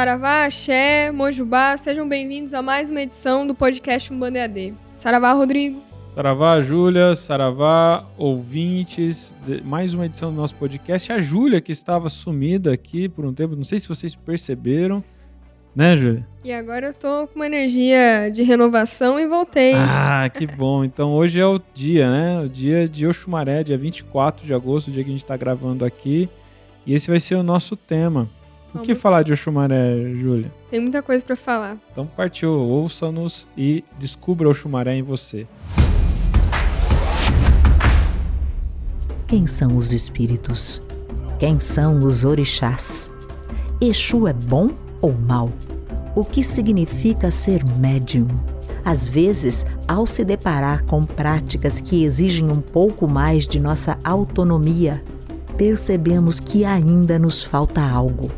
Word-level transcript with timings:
Saravá, 0.00 0.46
Axé, 0.46 1.12
Mojubá, 1.12 1.76
sejam 1.76 2.08
bem-vindos 2.08 2.54
a 2.54 2.62
mais 2.62 2.88
uma 2.88 3.02
edição 3.02 3.46
do 3.46 3.54
podcast 3.54 4.10
Umbanda 4.10 4.38
EAD. 4.38 4.72
Saravá, 4.96 5.30
Rodrigo. 5.32 5.78
Saravá, 6.14 6.58
Júlia, 6.62 7.14
Saravá, 7.14 8.06
ouvintes, 8.16 9.36
mais 9.62 9.92
uma 9.92 10.06
edição 10.06 10.30
do 10.30 10.38
nosso 10.38 10.54
podcast. 10.54 11.12
A 11.12 11.20
Júlia, 11.20 11.60
que 11.60 11.70
estava 11.70 12.08
sumida 12.08 12.72
aqui 12.72 13.10
por 13.10 13.26
um 13.26 13.34
tempo, 13.34 13.54
não 13.54 13.62
sei 13.62 13.78
se 13.78 13.86
vocês 13.86 14.16
perceberam, 14.16 15.04
né, 15.76 15.94
Júlia? 15.98 16.26
E 16.42 16.50
agora 16.50 16.86
eu 16.86 16.94
tô 16.94 17.26
com 17.26 17.34
uma 17.38 17.46
energia 17.46 18.30
de 18.32 18.42
renovação 18.42 19.20
e 19.20 19.26
voltei. 19.26 19.74
Ah, 19.74 20.30
que 20.32 20.46
bom. 20.46 20.82
Então 20.82 21.12
hoje 21.12 21.38
é 21.38 21.44
o 21.44 21.60
dia, 21.74 22.10
né? 22.10 22.40
O 22.40 22.48
dia 22.48 22.88
de 22.88 23.06
Oxumaré, 23.06 23.62
dia 23.62 23.76
24 23.76 24.46
de 24.46 24.54
agosto, 24.54 24.88
o 24.88 24.90
dia 24.92 25.04
que 25.04 25.10
a 25.10 25.12
gente 25.12 25.24
está 25.24 25.36
gravando 25.36 25.84
aqui. 25.84 26.26
E 26.86 26.94
esse 26.94 27.10
vai 27.10 27.20
ser 27.20 27.34
o 27.34 27.42
nosso 27.42 27.76
tema. 27.76 28.30
O 28.72 28.78
que 28.78 28.94
falar 28.94 29.24
de 29.24 29.32
Oxumaré, 29.32 30.14
Júlia? 30.14 30.52
Tem 30.70 30.78
muita 30.80 31.02
coisa 31.02 31.24
para 31.24 31.34
falar. 31.34 31.76
Então 31.90 32.06
partiu, 32.06 32.52
ouça-nos 32.52 33.48
e 33.56 33.84
descubra 33.98 34.48
Oxumaré 34.48 34.94
em 34.94 35.02
você. 35.02 35.46
Quem 39.26 39.46
são 39.46 39.76
os 39.76 39.92
espíritos? 39.92 40.82
Quem 41.38 41.58
são 41.58 41.98
os 41.98 42.24
orixás? 42.24 43.10
Exu 43.80 44.28
é 44.28 44.32
bom 44.32 44.70
ou 45.00 45.12
mal? 45.12 45.50
O 46.14 46.24
que 46.24 46.42
significa 46.42 47.30
ser 47.30 47.64
médium? 47.64 48.28
Às 48.84 49.08
vezes, 49.08 49.66
ao 49.86 50.06
se 50.06 50.24
deparar 50.24 50.84
com 50.84 51.04
práticas 51.04 51.80
que 51.80 52.04
exigem 52.04 52.50
um 52.50 52.60
pouco 52.60 53.08
mais 53.08 53.46
de 53.46 53.58
nossa 53.58 53.98
autonomia, 54.04 55.02
percebemos 55.56 56.38
que 56.38 56.64
ainda 56.64 57.18
nos 57.18 57.42
falta 57.42 57.82
algo 57.82 58.30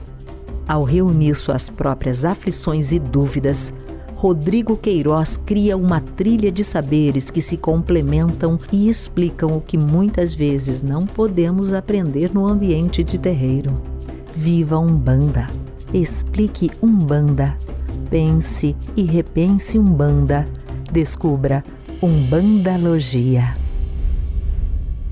ao 0.72 0.84
reunir 0.84 1.34
suas 1.34 1.68
próprias 1.68 2.24
aflições 2.24 2.92
e 2.92 2.98
dúvidas, 2.98 3.74
Rodrigo 4.14 4.74
Queiroz 4.74 5.36
cria 5.36 5.76
uma 5.76 6.00
trilha 6.00 6.50
de 6.50 6.64
saberes 6.64 7.28
que 7.28 7.42
se 7.42 7.58
complementam 7.58 8.58
e 8.72 8.88
explicam 8.88 9.54
o 9.54 9.60
que 9.60 9.76
muitas 9.76 10.32
vezes 10.32 10.82
não 10.82 11.04
podemos 11.06 11.74
aprender 11.74 12.32
no 12.32 12.46
ambiente 12.46 13.04
de 13.04 13.18
terreiro. 13.18 13.82
Viva 14.34 14.78
Umbanda! 14.78 15.46
Explique 15.92 16.70
Umbanda. 16.82 17.54
Pense 18.08 18.74
e 18.96 19.02
repense 19.02 19.78
Umbanda. 19.78 20.48
Descubra 20.90 21.62
Umbandalogia. 22.02 23.61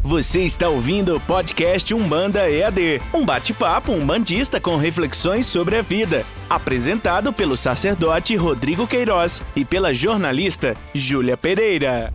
Você 0.02 0.40
está 0.40 0.66
ouvindo 0.66 1.14
o 1.14 1.20
podcast 1.20 1.92
Umbanda 1.92 2.50
EAD, 2.50 3.02
um 3.12 3.24
bate-papo 3.24 3.92
umbandista 3.92 4.58
com 4.58 4.76
reflexões 4.76 5.44
sobre 5.44 5.76
a 5.76 5.82
vida, 5.82 6.24
apresentado 6.48 7.34
pelo 7.34 7.54
sacerdote 7.54 8.34
Rodrigo 8.34 8.86
Queiroz 8.86 9.42
e 9.54 9.62
pela 9.62 9.92
jornalista 9.92 10.74
Júlia 10.94 11.36
Pereira. 11.36 12.10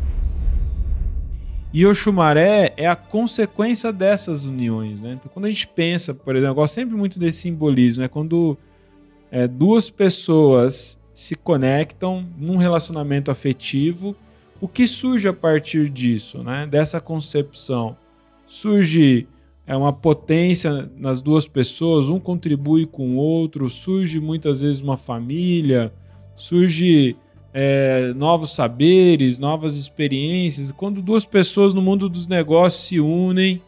E 1.72 1.86
Oxumaré 1.86 2.74
é 2.76 2.88
a 2.88 2.96
consequência 2.96 3.94
dessas 3.94 4.46
uniões, 4.46 5.02
né? 5.02 5.14
Então, 5.14 5.30
quando 5.32 5.46
a 5.46 5.52
gente 5.52 5.68
pensa, 5.68 6.12
por 6.12 6.36
exemplo, 6.36 6.52
eu 6.52 6.56
gosto 6.56 6.74
sempre 6.74 6.96
muito 6.96 7.20
desse 7.20 7.42
simbolismo, 7.42 8.02
né? 8.02 8.08
quando 8.08 8.58
é, 9.30 9.48
duas 9.48 9.92
pessoas 9.92 10.98
se 11.14 11.36
conectam 11.36 12.28
num 12.36 12.58
relacionamento 12.58 13.30
afetivo 13.30 14.16
o 14.66 14.68
que 14.68 14.88
surge 14.88 15.28
a 15.28 15.34
partir 15.34 15.90
disso, 15.90 16.44
né? 16.44 16.66
dessa 16.66 17.00
concepção? 17.00 17.96
Surge 18.48 19.28
é 19.68 19.76
uma 19.76 19.94
potência 19.94 20.90
nas 20.98 21.22
duas 21.22 21.48
pessoas, 21.48 22.10
um 22.10 22.20
contribui 22.20 22.88
com 22.88 23.12
o 23.12 23.16
outro, 23.18 23.70
surge 23.70 24.20
muitas 24.20 24.62
vezes 24.62 24.82
uma 24.82 24.98
família, 24.98 25.94
surge 26.36 27.16
é, 27.54 28.12
novos 28.16 28.56
saberes, 28.56 29.38
novas 29.38 29.78
experiências. 29.78 30.72
Quando 30.72 31.00
duas 31.00 31.26
pessoas 31.26 31.72
no 31.72 31.82
mundo 31.82 32.10
dos 32.10 32.26
negócios 32.26 32.88
se 32.88 33.00
unem 33.00 33.62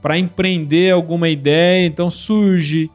para 0.00 0.18
empreender 0.18 0.92
alguma 0.92 1.28
ideia, 1.28 1.86
então 1.86 2.10
surge 2.10 2.90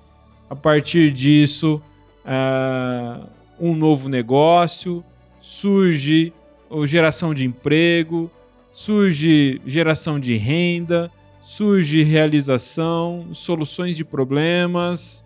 a 0.49 0.55
partir 0.55 1.11
disso 1.11 1.79
uh, 2.25 3.27
um 3.59 3.75
novo 3.75 4.09
negócio, 4.09 5.03
surge 5.39 6.33
ou 6.69 6.85
geração 6.85 7.33
de 7.33 7.45
emprego, 7.45 8.29
surge 8.71 9.61
geração 9.65 10.19
de 10.19 10.35
renda, 10.35 11.11
surge 11.41 12.03
realização, 12.03 13.27
soluções 13.33 13.95
de 13.95 14.03
problemas. 14.03 15.23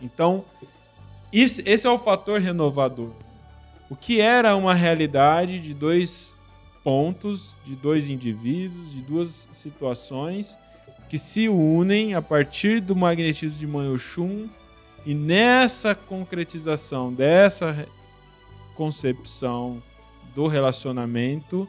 Então, 0.00 0.44
esse 1.32 1.86
é 1.86 1.90
o 1.90 1.98
fator 1.98 2.40
renovador. 2.40 3.10
O 3.90 3.96
que 3.96 4.20
era 4.20 4.54
uma 4.56 4.74
realidade 4.74 5.58
de 5.58 5.74
dois 5.74 6.36
pontos, 6.82 7.56
de 7.64 7.74
dois 7.74 8.08
indivíduos, 8.10 8.92
de 8.92 9.00
duas 9.00 9.48
situações 9.52 10.58
que 11.08 11.18
se 11.18 11.48
unem 11.48 12.14
a 12.14 12.22
partir 12.22 12.80
do 12.80 12.94
magnetismo 12.94 13.58
de 13.58 13.66
Manhushun 13.66 14.48
e 15.06 15.14
nessa 15.14 15.94
concretização 15.94 17.12
dessa 17.12 17.86
concepção 18.74 19.82
do 20.34 20.46
relacionamento. 20.46 21.68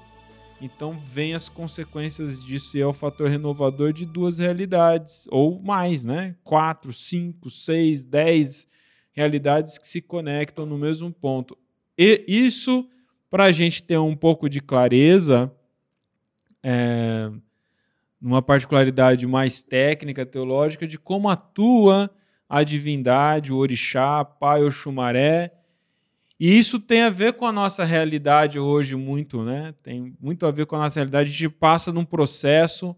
Então 0.62 0.98
vem 0.98 1.34
as 1.34 1.50
consequências 1.50 2.44
disso 2.44 2.78
e 2.78 2.82
é 2.82 2.86
o 2.86 2.94
fator 2.94 3.30
renovador 3.30 3.92
de 3.92 4.06
duas 4.06 4.40
realidades, 4.40 5.28
ou 5.30 5.62
mais, 5.62 6.06
né? 6.06 6.36
Quatro, 6.44 6.94
cinco, 6.94 7.50
seis, 7.50 8.04
dez 8.04 8.68
realidades 9.12 9.78
que 9.78 9.88
se 9.88 10.02
conectam 10.02 10.66
no 10.66 10.78
mesmo 10.78 11.12
ponto. 11.12 11.58
E 11.98 12.24
isso, 12.28 12.90
para 13.30 13.46
a 13.46 13.52
gente 13.52 13.84
ter 13.84 13.98
um 13.98 14.16
pouco 14.16 14.50
de 14.50 14.60
clareza, 14.60 15.52
é, 16.64 17.32
numa 18.20 18.42
particularidade 18.42 19.28
mais 19.28 19.62
técnica, 19.62 20.26
teológica, 20.26 20.88
de 20.88 20.98
como 20.98 21.30
atua 21.30 22.10
a 22.50 22.64
divindade, 22.64 23.54
o 23.54 23.58
orixá, 23.58 24.26
pai 24.26 24.64
Oxumaré, 24.64 25.54
e 26.40 26.58
isso 26.58 26.80
tem 26.80 27.02
a 27.02 27.10
ver 27.10 27.34
com 27.34 27.46
a 27.46 27.52
nossa 27.52 27.86
realidade 27.86 28.60
hoje 28.60 28.96
muito, 28.96 29.44
né? 29.44 29.74
Tem 29.82 30.14
muito 30.20 30.46
a 30.46 30.52
ver 30.52 30.66
com 30.66 30.76
a 30.76 30.80
nossa 30.80 31.00
realidade. 31.00 31.30
A 31.30 31.32
gente 31.32 31.50
passa 31.50 31.94
num 31.94 32.04
processo, 32.04 32.96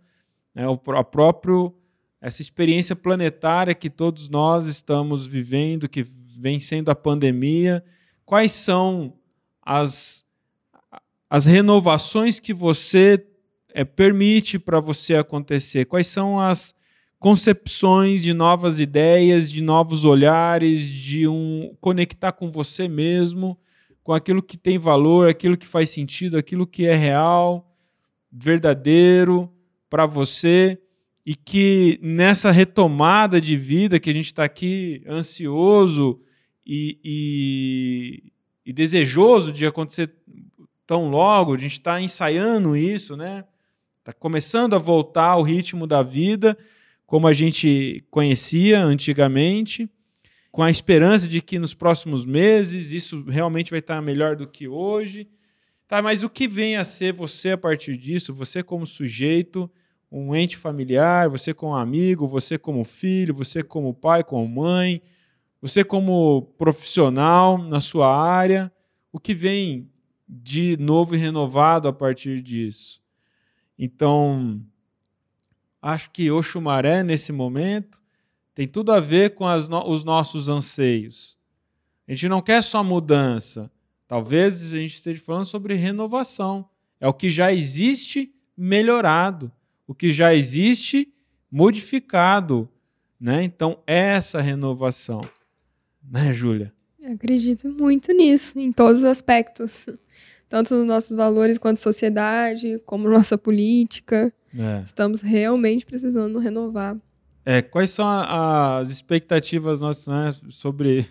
né? 0.56 0.68
o 0.68 0.80
a 0.92 1.04
próprio 1.04 1.76
essa 2.20 2.42
experiência 2.42 2.96
planetária 2.96 3.76
que 3.76 3.92
todos 3.92 4.28
nós 4.28 4.66
estamos 4.66 5.28
vivendo, 5.28 5.88
que 5.88 6.04
vem 6.40 6.60
sendo 6.60 6.90
a 6.90 6.96
pandemia. 6.96 7.84
Quais 8.26 8.52
são 8.52 9.14
as 9.62 10.26
as 11.30 11.46
renovações 11.46 12.40
que 12.40 12.54
você 12.54 13.24
é, 13.74 13.84
permite 13.84 14.58
para 14.58 14.80
você 14.80 15.16
acontecer? 15.16 15.86
Quais 15.86 16.08
são 16.08 16.40
as 16.40 16.74
concepções 17.20 18.22
de 18.22 18.34
novas 18.34 18.80
ideias, 18.80 19.52
de 19.52 19.62
novos 19.62 20.06
olhares, 20.06 20.88
de 20.88 21.28
um 21.28 21.76
conectar 21.82 22.32
com 22.32 22.52
você 22.52 22.88
mesmo, 22.88 23.58
com 24.04 24.14
aquilo 24.14 24.42
que 24.42 24.58
tem 24.58 24.78
valor, 24.78 25.28
aquilo 25.28 25.58
que 25.58 25.66
faz 25.66 25.90
sentido, 25.90 26.38
aquilo 26.38 26.68
que 26.68 26.86
é 26.86 26.96
real, 26.96 27.76
verdadeiro 28.32 29.52
para 29.90 30.06
você 30.06 30.80
e 31.26 31.36
que 31.36 32.00
nessa 32.02 32.52
retomada 32.52 33.42
de 33.42 33.58
vida 33.58 34.00
que 34.00 34.10
a 34.10 34.14
gente 34.14 34.28
está 34.28 34.44
aqui 34.44 35.04
ansioso 35.08 36.22
e, 36.66 37.00
e, 37.04 38.32
e, 38.66 38.72
desejoso 38.72 39.52
de 39.52 39.66
acontecer 39.66 40.14
tão 40.86 41.10
logo, 41.10 41.54
a 41.54 41.58
gente 41.58 41.74
está 41.74 42.00
ensaiando 42.00 42.78
isso, 42.78 43.18
né? 43.18 43.44
Está 44.00 44.14
começando 44.14 44.74
a 44.74 44.80
voltar 44.80 45.32
ao 45.32 45.44
ritmo 45.44 45.86
da 45.86 46.02
vida 46.02 46.58
como 47.08 47.26
a 47.26 47.34
gente 47.34 48.06
conhecia 48.12 48.84
antigamente, 48.84 49.90
com 50.52 50.62
a 50.62 50.70
esperança 50.70 51.28
de 51.28 51.42
que 51.42 51.58
nos 51.58 51.74
próximos 51.74 52.26
meses 52.26 52.92
isso 52.92 53.24
realmente 53.28 53.72
vai 53.72 53.80
estar 53.80 54.02
melhor 54.02 54.36
do 54.36 54.46
que 54.46 54.68
hoje. 54.68 55.28
Tá, 55.88 56.02
mas 56.02 56.22
o 56.22 56.30
que 56.30 56.50
vem 56.50 56.76
a 56.76 56.84
ser 56.84 57.14
você 57.14 57.52
a 57.52 57.58
partir 57.58 57.96
disso? 57.96 58.34
Você 58.34 58.62
como 58.62 58.86
sujeito, 58.86 59.72
um 60.12 60.36
ente 60.36 60.58
familiar, 60.58 61.30
você 61.30 61.54
como 61.54 61.76
amigo, 61.76 62.28
você 62.28 62.58
como 62.58 62.84
filho, 62.84 63.34
você 63.34 63.64
como 63.64 63.94
pai, 63.94 64.22
como 64.22 64.46
mãe, 64.46 65.02
você 65.62 65.86
como 65.86 66.42
profissional 66.58 67.58
na 67.58 67.80
sua 67.80 68.14
área, 68.14 68.70
o 69.14 69.20
que 69.20 69.34
vem 69.34 69.90
de 70.28 70.76
novo 70.78 71.16
e 71.16 71.18
renovado 71.18 71.88
a 71.88 71.94
partir 71.94 72.42
disso? 72.42 73.02
Então, 73.80 74.62
acho 75.82 76.10
que 76.12 76.32
Oxumaré, 76.32 77.04
nesse 77.04 77.32
momento, 77.32 78.02
tem 78.54 78.68
tudo 78.68 78.92
a 78.92 79.00
ver 79.00 79.36
com 79.36 79.46
no 79.70 79.90
os 79.90 80.04
nossos 80.04 80.50
anseios. 80.50 81.38
A 82.08 82.12
gente 82.12 82.30
não 82.30 82.42
quer 82.42 82.64
só 82.64 82.84
mudança. 82.84 83.70
Talvez 84.08 84.74
a 84.74 84.78
gente 84.78 84.96
esteja 84.96 85.22
falando 85.22 85.46
sobre 85.46 85.76
renovação. 85.76 86.68
É 87.00 87.08
o 87.08 87.14
que 87.14 87.30
já 87.30 87.52
existe 87.54 88.34
melhorado, 88.56 89.52
o 89.86 89.94
que 89.94 90.14
já 90.14 90.34
existe 90.34 91.14
modificado. 91.52 92.70
Né? 93.20 93.44
Então, 93.44 93.80
é 93.86 94.16
essa 94.16 94.42
renovação. 94.42 95.22
Né, 96.02 96.32
Júlia? 96.32 96.74
Acredito 97.06 97.70
muito 97.70 98.12
nisso, 98.14 98.58
em 98.58 98.72
todos 98.72 99.00
os 99.00 99.06
aspectos. 99.06 99.86
Tanto 100.50 100.74
nos 100.74 100.86
nossos 100.86 101.16
valores 101.16 101.58
quanto 101.58 101.78
sociedade, 101.78 102.82
como 102.86 103.10
nossa 103.10 103.38
política. 103.38 104.34
É. 104.58 104.82
Estamos 104.86 105.22
realmente 105.22 105.86
precisando 105.86 106.40
renovar. 106.40 106.98
É, 107.46 107.62
quais 107.62 107.92
são 107.92 108.06
a- 108.06 108.80
as 108.80 108.90
expectativas 108.90 109.80
nossas 109.80 110.08
né, 110.08 110.36
sobre 110.50 111.08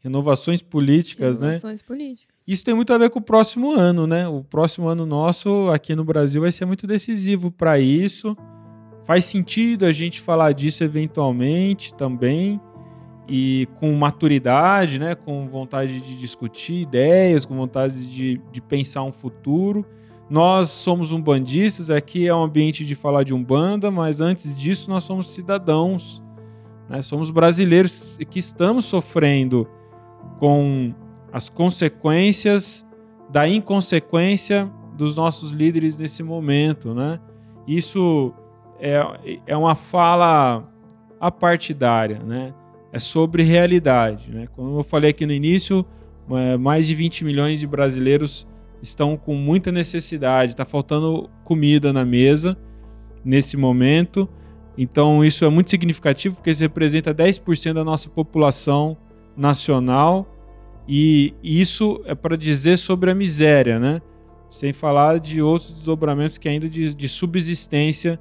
renovações 0.00 0.60
políticas, 0.62 1.40
né? 1.40 1.48
Renovações 1.48 1.82
políticas. 1.82 2.36
Isso 2.46 2.64
tem 2.64 2.74
muito 2.74 2.92
a 2.92 2.98
ver 2.98 3.08
com 3.10 3.18
o 3.18 3.22
próximo 3.22 3.72
ano, 3.72 4.06
né? 4.06 4.26
O 4.28 4.42
próximo 4.44 4.88
ano 4.88 5.06
nosso 5.06 5.68
aqui 5.70 5.94
no 5.94 6.04
Brasil 6.04 6.40
vai 6.42 6.52
ser 6.52 6.64
muito 6.66 6.86
decisivo 6.86 7.50
para 7.50 7.78
isso. 7.78 8.36
Faz 9.04 9.24
sentido 9.24 9.84
a 9.84 9.92
gente 9.92 10.20
falar 10.20 10.52
disso 10.52 10.82
eventualmente 10.84 11.94
também 11.94 12.60
e 13.28 13.68
com 13.78 13.92
maturidade, 13.94 14.98
né? 14.98 15.14
Com 15.14 15.48
vontade 15.48 16.00
de 16.00 16.16
discutir 16.16 16.74
ideias, 16.82 17.44
com 17.44 17.56
vontade 17.56 18.06
de, 18.08 18.40
de 18.50 18.60
pensar 18.60 19.02
um 19.04 19.12
futuro. 19.12 19.86
Nós 20.32 20.70
somos 20.70 21.12
umbandistas, 21.12 21.90
aqui 21.90 22.26
é 22.26 22.34
um 22.34 22.42
ambiente 22.42 22.86
de 22.86 22.94
falar 22.94 23.22
de 23.22 23.34
umbanda, 23.34 23.90
mas 23.90 24.18
antes 24.18 24.56
disso 24.56 24.88
nós 24.88 25.04
somos 25.04 25.34
cidadãos, 25.34 26.22
né? 26.88 27.02
Somos 27.02 27.30
brasileiros 27.30 28.16
que 28.30 28.38
estamos 28.38 28.86
sofrendo 28.86 29.68
com 30.38 30.94
as 31.30 31.50
consequências 31.50 32.82
da 33.28 33.46
inconsequência 33.46 34.72
dos 34.96 35.16
nossos 35.16 35.50
líderes 35.50 35.98
nesse 35.98 36.22
momento, 36.22 36.94
né? 36.94 37.20
Isso 37.68 38.32
é, 38.80 39.02
é 39.46 39.54
uma 39.54 39.74
fala 39.74 40.66
apartidária, 41.20 42.20
né? 42.20 42.54
É 42.90 42.98
sobre 42.98 43.42
realidade, 43.42 44.30
né? 44.30 44.48
Como 44.56 44.78
eu 44.78 44.82
falei 44.82 45.10
aqui 45.10 45.26
no 45.26 45.32
início, 45.34 45.84
é, 46.30 46.56
mais 46.56 46.86
de 46.86 46.94
20 46.94 47.22
milhões 47.22 47.60
de 47.60 47.66
brasileiros 47.66 48.46
estão 48.82 49.16
com 49.16 49.34
muita 49.34 49.70
necessidade, 49.70 50.52
está 50.52 50.64
faltando 50.64 51.30
comida 51.44 51.92
na 51.92 52.04
mesa 52.04 52.56
nesse 53.24 53.56
momento. 53.56 54.28
Então 54.76 55.24
isso 55.24 55.44
é 55.44 55.48
muito 55.48 55.70
significativo 55.70 56.34
porque 56.34 56.50
isso 56.50 56.62
representa 56.62 57.14
10% 57.14 57.74
da 57.74 57.84
nossa 57.84 58.08
população 58.08 58.96
nacional 59.36 60.26
e 60.88 61.34
isso 61.42 62.02
é 62.04 62.14
para 62.14 62.36
dizer 62.36 62.76
sobre 62.76 63.10
a 63.10 63.14
miséria, 63.14 63.78
né? 63.78 64.00
Sem 64.50 64.72
falar 64.72 65.20
de 65.20 65.40
outros 65.40 65.72
desdobramentos 65.72 66.36
que 66.36 66.48
ainda 66.48 66.68
de, 66.68 66.94
de 66.94 67.08
subsistência 67.08 68.18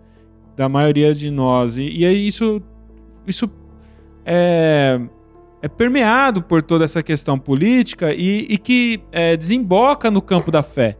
da 0.56 0.69
maioria 0.69 1.13
de 1.13 1.31
nós. 1.31 1.78
E, 1.78 1.84
e 1.84 2.28
isso, 2.28 2.62
isso 3.25 3.50
é, 4.25 5.02
é 5.62 5.68
permeado 5.68 6.42
por 6.42 6.62
toda 6.62 6.86
essa 6.86 7.04
questão 7.04 7.38
política 7.38 8.13
e, 8.13 8.48
e 8.50 8.58
que 8.58 9.02
é, 9.12 9.38
desemboca 9.38 10.10
no 10.10 10.22
campo 10.22 10.50
da 10.52 10.63
fé. 10.63 10.98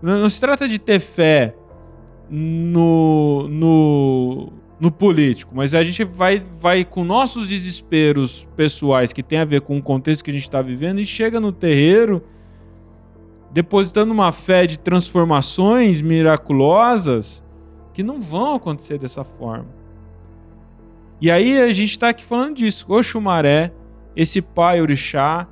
Não, 0.00 0.20
não 0.20 0.30
se 0.30 0.40
trata 0.40 0.68
de 0.68 0.78
ter 0.78 1.00
fé 1.00 1.54
no, 2.30 3.46
no, 3.48 4.52
no 4.80 4.90
político, 4.90 5.52
mas 5.54 5.74
a 5.74 5.84
gente 5.84 6.04
vai, 6.04 6.42
vai 6.60 6.84
com 6.84 7.04
nossos 7.04 7.48
desesperos 7.48 8.46
pessoais 8.56 9.12
que 9.12 9.22
tem 9.22 9.38
a 9.38 9.44
ver 9.44 9.60
com 9.60 9.76
o 9.76 9.82
contexto 9.82 10.24
que 10.24 10.30
a 10.30 10.34
gente 10.34 10.42
está 10.42 10.62
vivendo 10.62 11.00
e 11.00 11.06
chega 11.06 11.38
no 11.38 11.52
terreiro 11.52 12.22
depositando 13.52 14.12
uma 14.12 14.32
fé 14.32 14.66
de 14.66 14.78
transformações 14.78 16.02
miraculosas 16.02 17.42
que 17.94 18.02
não 18.02 18.20
vão 18.20 18.56
acontecer 18.56 18.98
dessa 18.98 19.24
forma. 19.24 19.66
E 21.20 21.30
aí 21.30 21.60
a 21.60 21.72
gente 21.72 21.92
está 21.92 22.10
aqui 22.10 22.24
falando 22.24 22.56
disso. 22.56 22.84
Oxumaré, 22.88 23.72
esse 24.14 24.42
pai 24.42 24.80
orixá 24.80 25.48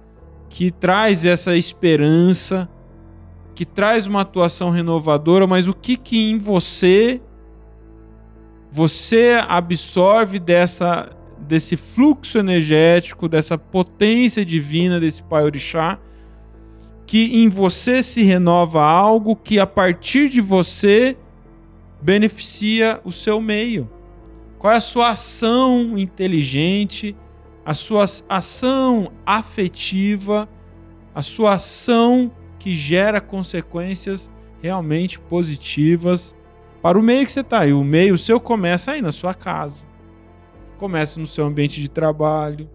que 0.48 0.70
traz 0.70 1.24
essa 1.24 1.56
esperança, 1.56 2.68
que 3.54 3.64
traz 3.64 4.06
uma 4.06 4.20
atuação 4.20 4.70
renovadora, 4.70 5.46
mas 5.46 5.66
o 5.66 5.74
que 5.74 5.96
que 5.96 6.30
em 6.30 6.38
você 6.38 7.20
você 8.70 9.38
absorve 9.48 10.38
dessa 10.38 11.10
desse 11.38 11.76
fluxo 11.76 12.38
energético, 12.38 13.28
dessa 13.28 13.58
potência 13.58 14.44
divina 14.44 14.98
desse 14.98 15.22
pai 15.22 15.44
orixá, 15.44 15.98
que 17.06 17.42
em 17.42 17.48
você 17.48 18.02
se 18.02 18.22
renova 18.22 18.82
algo 18.82 19.36
que 19.36 19.58
a 19.58 19.66
partir 19.66 20.28
de 20.28 20.40
você 20.40 21.16
beneficia 22.00 23.00
o 23.04 23.12
seu 23.12 23.40
meio. 23.40 23.90
Qual 24.64 24.72
é 24.72 24.78
a 24.78 24.80
sua 24.80 25.10
ação 25.10 25.98
inteligente, 25.98 27.14
a 27.66 27.74
sua 27.74 28.06
ação 28.30 29.12
afetiva, 29.26 30.48
a 31.14 31.20
sua 31.20 31.56
ação 31.56 32.32
que 32.58 32.74
gera 32.74 33.20
consequências 33.20 34.30
realmente 34.62 35.20
positivas 35.20 36.34
para 36.80 36.98
o 36.98 37.02
meio 37.02 37.26
que 37.26 37.32
você 37.32 37.40
está. 37.40 37.66
E 37.66 37.74
o 37.74 37.84
meio 37.84 38.16
seu 38.16 38.40
começa 38.40 38.92
aí 38.92 39.02
na 39.02 39.12
sua 39.12 39.34
casa, 39.34 39.84
começa 40.78 41.20
no 41.20 41.26
seu 41.26 41.44
ambiente 41.44 41.78
de 41.78 41.90
trabalho, 41.90 42.66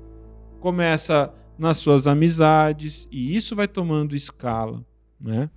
começa 0.60 1.34
nas 1.58 1.78
suas 1.78 2.06
amizades 2.06 3.08
e 3.12 3.36
isso 3.36 3.56
vai 3.56 3.68
tomando 3.68 4.16
escala, 4.16 4.86
né? 5.20 5.50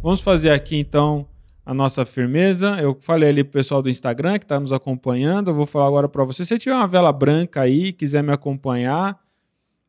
Vamos 0.00 0.20
fazer 0.20 0.50
aqui 0.50 0.76
então 0.76 1.26
a 1.64 1.72
nossa 1.72 2.04
firmeza. 2.04 2.78
Eu 2.80 2.96
falei 3.00 3.30
ali 3.30 3.42
pro 3.42 3.52
pessoal 3.54 3.80
do 3.80 3.88
Instagram 3.88 4.38
que 4.38 4.44
está 4.44 4.60
nos 4.60 4.72
acompanhando. 4.72 5.50
Eu 5.50 5.54
vou 5.54 5.66
falar 5.66 5.86
agora 5.86 6.08
para 6.08 6.24
você. 6.24 6.44
Se 6.44 6.48
você 6.48 6.58
tiver 6.58 6.74
uma 6.74 6.88
vela 6.88 7.12
branca 7.12 7.62
aí, 7.62 7.92
quiser 7.92 8.22
me 8.22 8.32
acompanhar 8.32 9.18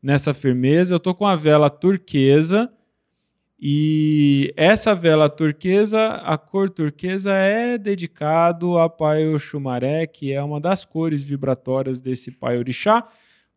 nessa 0.01 0.33
firmeza, 0.33 0.94
eu 0.94 1.00
tô 1.00 1.13
com 1.13 1.25
a 1.25 1.36
vela 1.36 1.69
turquesa. 1.69 2.72
E 3.60 4.54
essa 4.56 4.94
vela 4.94 5.30
turquesa, 5.30 6.16
a 6.24 6.38
cor 6.38 6.69
turquesa 6.69 7.33
é 7.33 7.77
dedicado 7.77 8.77
a 8.77 8.89
Pai 8.89 9.27
Oxumaré, 9.34 10.05
que 10.05 10.32
é 10.32 10.44
uma 10.44 10.60
das 10.60 10.86
cores 10.86 11.24
vibratórias 11.24 12.01
desse 12.01 12.32
Pai 12.32 12.58
Orixá, 12.58 13.08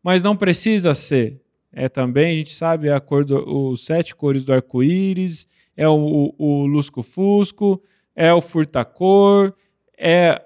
mas 0.02 0.22
não 0.22 0.36
precisa 0.36 0.94
ser. 0.94 1.42
É 1.72 1.88
também, 1.88 2.32
a 2.32 2.38
gente 2.38 2.54
sabe, 2.54 2.88
a 2.88 3.00
cor 3.00 3.24
do, 3.24 3.70
os 3.70 3.84
sete 3.84 4.14
cores 4.14 4.44
do 4.44 4.52
arco-íris, 4.52 5.46
é 5.76 5.86
o, 5.86 6.34
o, 6.38 6.62
o 6.62 6.66
lusco-fusco, 6.66 7.82
é 8.20 8.34
o 8.34 8.40
furtacor, 8.40 9.54
é 9.96 10.44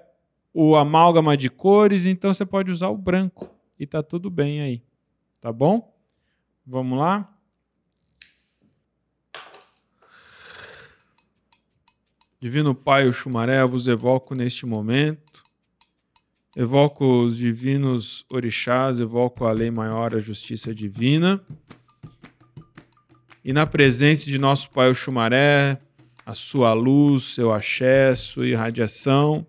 o 0.53 0.75
amálgama 0.75 1.35
de 1.35 1.49
cores, 1.49 2.05
então 2.05 2.31
você 2.31 2.45
pode 2.45 2.69
usar 2.69 2.89
o 2.89 2.97
branco 2.97 3.49
e 3.79 3.87
tá 3.87 4.03
tudo 4.03 4.29
bem 4.29 4.61
aí. 4.61 4.83
Tá 5.41 5.51
bom? 5.51 5.91
Vamos 6.63 6.99
lá? 6.99 7.35
Divino 12.39 12.75
Pai, 12.75 13.09
o 13.09 13.13
Xumaré, 13.13 13.65
vos 13.65 13.87
evoco 13.87 14.35
neste 14.35 14.67
momento. 14.67 15.41
Evoco 16.55 17.23
os 17.23 17.35
divinos 17.35 18.23
orixás, 18.31 18.99
evoco 18.99 19.45
a 19.45 19.51
lei 19.51 19.71
maior, 19.71 20.13
a 20.13 20.19
justiça 20.19 20.75
divina. 20.75 21.43
E 23.43 23.51
na 23.51 23.65
presença 23.65 24.25
de 24.25 24.37
nosso 24.37 24.69
Pai 24.69 24.91
o 24.91 24.95
Xumaré, 24.95 25.81
a 26.25 26.33
sua 26.33 26.73
luz, 26.73 27.35
seu 27.35 27.51
axé, 27.51 28.15
sua 28.15 28.47
irradiação, 28.47 29.45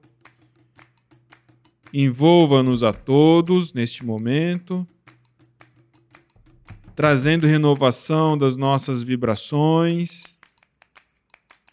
envolva-nos 1.92 2.82
a 2.82 2.92
todos 2.92 3.72
neste 3.72 4.04
momento, 4.04 4.86
trazendo 6.96 7.46
renovação 7.46 8.36
das 8.36 8.56
nossas 8.56 9.02
vibrações, 9.02 10.34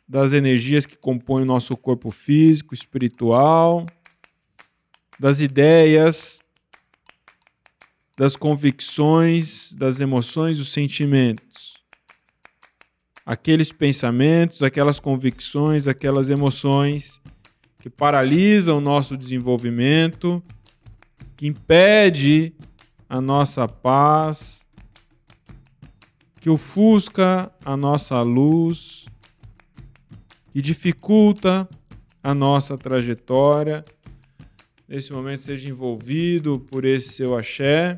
das 0.08 0.34
energias 0.34 0.86
que 0.86 0.96
compõem 0.96 1.44
o 1.44 1.46
nosso 1.46 1.76
corpo 1.76 2.12
físico, 2.12 2.74
espiritual, 2.74 3.86
das 5.20 5.40
ideias, 5.40 6.40
das 8.18 8.36
convicções, 8.36 9.74
das 9.74 10.00
emoções, 10.00 10.58
dos 10.58 10.72
sentimentos. 10.72 11.51
Aqueles 13.26 13.72
pensamentos, 13.72 14.64
aquelas 14.64 15.00
convicções, 15.00 15.88
aquelas 15.88 16.30
emoções 16.30 17.22
que 17.80 17.90
paralisam 17.90 18.78
o 18.78 18.82
nosso 18.82 19.18
desenvolvimento, 19.18 20.44
que 21.36 21.48
impede 21.48 22.54
a 23.10 23.20
nossa 23.20 23.68
paz, 23.68 24.66
que 26.40 26.50
ofusca 26.50 27.52
a 27.64 27.76
nossa 27.76 28.22
luz, 28.22 29.06
que 30.52 30.62
dificulta 30.62 31.68
a 32.24 32.34
nossa 32.34 32.78
trajetória. 32.78 33.84
Nesse 34.88 35.12
momento, 35.14 35.42
seja 35.42 35.70
envolvido 35.70 36.60
por 36.60 36.86
esse 36.86 37.10
seu 37.10 37.36
axé 37.36 37.98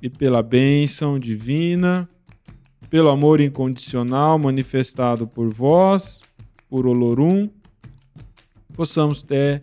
e 0.00 0.08
pela 0.08 0.42
bênção 0.42 1.18
divina, 1.18 2.08
pelo 2.96 3.10
amor 3.10 3.42
incondicional 3.42 4.38
manifestado 4.38 5.26
por 5.26 5.52
vós, 5.52 6.22
por 6.66 6.86
Olorum, 6.86 7.50
possamos 8.72 9.22
ter 9.22 9.62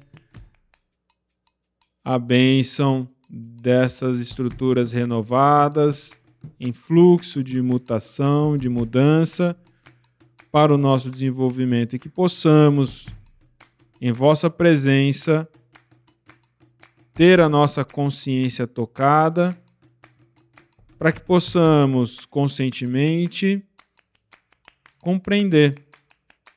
a 2.05 2.19
bênção 2.19 3.09
dessas 3.27 4.19
estruturas 4.19 4.91
renovadas, 4.91 6.11
em 6.59 6.71
fluxo 6.71 7.43
de 7.43 7.59
mutação, 7.59 8.55
de 8.55 8.69
mudança 8.69 9.57
para 10.51 10.71
o 10.71 10.77
nosso 10.77 11.09
desenvolvimento 11.09 11.95
e 11.95 11.99
que 11.99 12.09
possamos, 12.09 13.07
em 13.99 14.11
vossa 14.11 14.47
presença, 14.47 15.49
ter 17.15 17.39
a 17.39 17.49
nossa 17.49 17.83
consciência 17.83 18.67
tocada, 18.67 19.57
para 21.03 21.11
que 21.11 21.19
possamos 21.19 22.23
conscientemente 22.23 23.61
compreender 25.01 25.75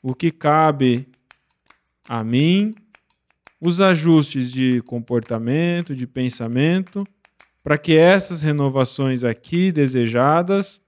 o 0.00 0.14
que 0.14 0.30
cabe 0.30 1.08
a 2.08 2.22
mim, 2.22 2.72
os 3.60 3.80
ajustes 3.80 4.52
de 4.52 4.80
comportamento, 4.82 5.96
de 5.96 6.06
pensamento, 6.06 7.04
para 7.60 7.76
que 7.76 7.96
essas 7.96 8.40
renovações 8.40 9.24
aqui 9.24 9.72
desejadas 9.72 10.80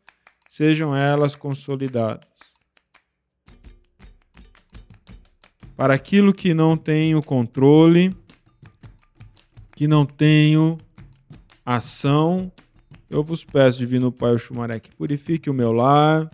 sejam 0.46 0.94
elas 0.94 1.34
consolidadas. 1.34 2.28
Para 5.76 5.94
aquilo 5.94 6.32
que 6.32 6.54
não 6.54 6.76
tenho 6.76 7.20
controle, 7.20 8.16
que 9.74 9.88
não 9.88 10.06
tenho 10.06 10.78
ação, 11.66 12.52
eu 13.10 13.24
vos 13.24 13.44
peço, 13.44 13.78
Divino 13.78 14.12
Pai 14.12 14.34
Oxumaré, 14.34 14.78
que 14.78 14.94
purifique 14.94 15.48
o 15.48 15.54
meu 15.54 15.72
lar, 15.72 16.30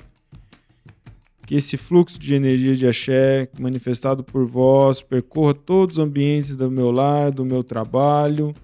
que 1.47 1.55
esse 1.55 1.77
fluxo 1.77 2.19
de 2.19 2.35
energia 2.35 2.75
de 2.75 2.87
axé 2.87 3.49
manifestado 3.59 4.25
por 4.25 4.47
vós 4.47 5.01
percorra 5.01 5.55
todos 5.55 5.99
os 5.99 6.05
ambientes 6.05 6.57
do 6.57 6.71
meu 6.71 6.91
lar, 6.91 7.31
do 7.31 7.45
meu 7.45 7.63
trabalho, 7.63 8.55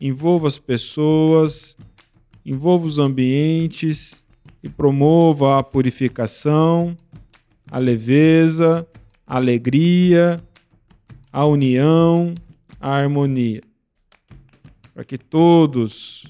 envolva 0.00 0.48
as 0.48 0.58
pessoas, 0.58 1.76
envolva 2.44 2.86
os 2.86 2.98
ambientes 2.98 4.24
e 4.62 4.68
promova 4.68 5.58
a 5.58 5.62
purificação, 5.62 6.96
a 7.70 7.78
leveza, 7.78 8.86
a 9.26 9.36
alegria, 9.36 10.42
a 11.32 11.46
união, 11.46 12.34
a 12.80 12.90
harmonia. 12.90 13.62
Para 14.92 15.04
que 15.04 15.16
todos, 15.16 16.26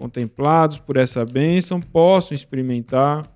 contemplados 0.00 0.78
por 0.78 0.96
essa 0.96 1.26
bênção, 1.26 1.78
possam 1.78 2.34
experimentar 2.34 3.30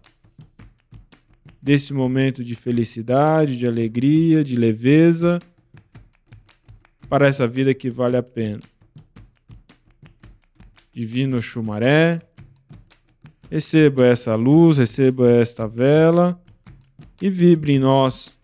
desse 1.61 1.93
momento 1.93 2.43
de 2.43 2.55
felicidade, 2.55 3.59
de 3.59 3.67
alegria, 3.67 4.43
de 4.43 4.57
leveza 4.57 5.41
para 7.07 7.29
essa 7.29 7.47
vida 7.47 7.75
que 7.75 7.91
vale 7.91 8.17
a 8.17 8.23
pena. 8.23 8.63
Divino 10.91 11.43
Xumaré, 11.43 12.23
receba 13.51 14.07
essa 14.07 14.35
luz, 14.35 14.79
receba 14.79 15.31
esta 15.31 15.69
vela 15.69 16.43
e 17.21 17.29
vibre 17.29 17.75
em 17.75 17.79
nós 17.79 18.39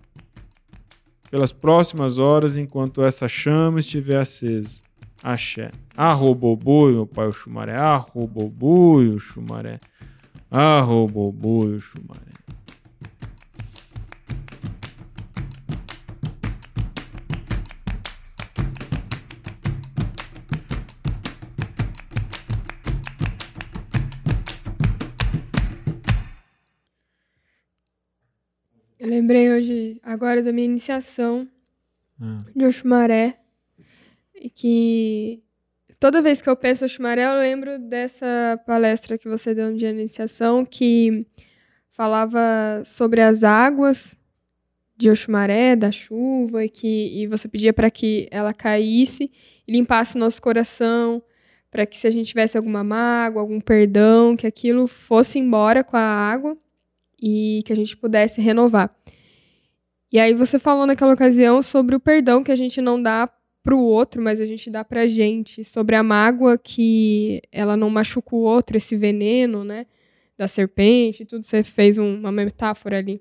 pelas 1.31 1.55
próximas 1.55 2.19
horas 2.19 2.59
enquanto 2.59 3.03
essa 3.03 3.27
chama 3.27 3.81
estiver 3.81 4.21
acesa. 4.21 4.90
Axé. 5.23 5.71
Arrobobui, 5.97 6.93
meu 6.93 7.07
pai, 7.07 7.27
o 7.27 7.33
Xumaré. 7.33 7.77
Arrobobui, 7.77 9.09
o 9.09 9.19
Xumaré. 9.19 9.79
Arrobobui, 10.51 11.75
o 11.77 11.81
Xumaré. 11.81 12.31
Eu 28.99 29.09
lembrei 29.09 29.51
hoje, 29.51 29.99
agora, 30.03 30.43
da 30.43 30.53
minha 30.53 30.67
iniciação 30.67 31.49
Ah. 32.21 32.39
de 32.55 32.65
Oxumaré. 32.67 33.40
E 34.41 34.49
que 34.49 35.43
toda 36.01 36.23
vez 36.23 36.41
que 36.41 36.49
eu 36.49 36.57
penso 36.57 36.83
em 36.83 36.87
Oxumaré, 36.87 37.27
eu 37.27 37.39
lembro 37.39 37.79
dessa 37.79 38.59
palestra 38.67 39.19
que 39.19 39.29
você 39.29 39.55
deu 39.55 39.71
no 39.71 39.77
dia 39.77 39.93
de 39.93 39.99
iniciação, 39.99 40.65
que 40.65 41.27
falava 41.93 42.83
sobre 42.87 43.21
as 43.21 43.45
águas 43.45 44.17
de 44.97 45.11
Oxumaré, 45.11 45.77
da 45.77 45.93
chuva, 45.93 46.65
e 46.65 46.71
que 46.71 47.23
e 47.23 47.27
você 47.27 47.47
pedia 47.49 47.73
para 47.75 47.91
que 47.91 48.29
ela 48.31 48.55
caísse 48.55 49.31
e 49.69 49.73
limpasse 49.73 50.17
nosso 50.17 50.41
coração, 50.41 51.23
para 51.71 51.85
que 51.85 51.99
se 51.99 52.07
a 52.07 52.11
gente 52.11 52.29
tivesse 52.29 52.57
alguma 52.57 52.83
mágoa, 52.83 53.43
algum 53.43 53.61
perdão, 53.61 54.37
que 54.37 54.47
aquilo 54.47 54.87
fosse 54.87 55.39
embora 55.39 55.85
com 55.85 55.99
a 55.99 56.01
água 56.01 56.57
e 57.21 57.63
que 57.67 57.75
a 57.75 57.77
gente 57.77 57.95
pudesse 57.95 58.41
renovar. 58.41 58.95
E 60.11 60.19
aí 60.19 60.33
você 60.33 60.59
falou 60.59 60.87
naquela 60.87 61.13
ocasião 61.13 61.61
sobre 61.61 61.95
o 61.95 62.01
perdão 62.01 62.43
que 62.43 62.51
a 62.51 62.57
gente 62.57 62.81
não 62.81 63.01
dá 63.01 63.31
pro 63.63 63.79
outro, 63.79 64.23
mas 64.23 64.41
a 64.41 64.47
gente 64.47 64.71
dá 64.71 64.85
pra 64.85 65.07
gente, 65.07 65.65
sobre 65.65 65.95
a 65.97 66.03
mágoa 66.03 66.57
que 66.59 67.43
ela 67.53 67.77
não 67.77 67.91
machuca 67.91 68.35
o 68.35 68.41
outro, 68.41 68.77
esse 68.77 68.97
veneno, 68.97 69.65
né, 69.65 69.87
da 70.39 70.49
serpente, 70.49 71.25
tudo 71.27 71.45
você 71.45 71.63
fez 71.63 71.99
um- 71.99 72.17
uma 72.19 72.33
metáfora 72.33 72.99
ali. 72.99 73.21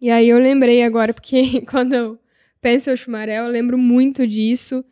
E 0.00 0.10
aí 0.10 0.28
eu 0.28 0.38
lembrei 0.38 0.82
agora 0.82 1.14
porque 1.14 1.42
quando 1.70 1.94
eu 1.94 2.18
penso 2.60 2.90
em 2.90 2.92
Oxumaré, 2.94 3.38
eu 3.38 3.48
lembro 3.48 3.78
muito 3.78 4.26
disso 4.26 4.84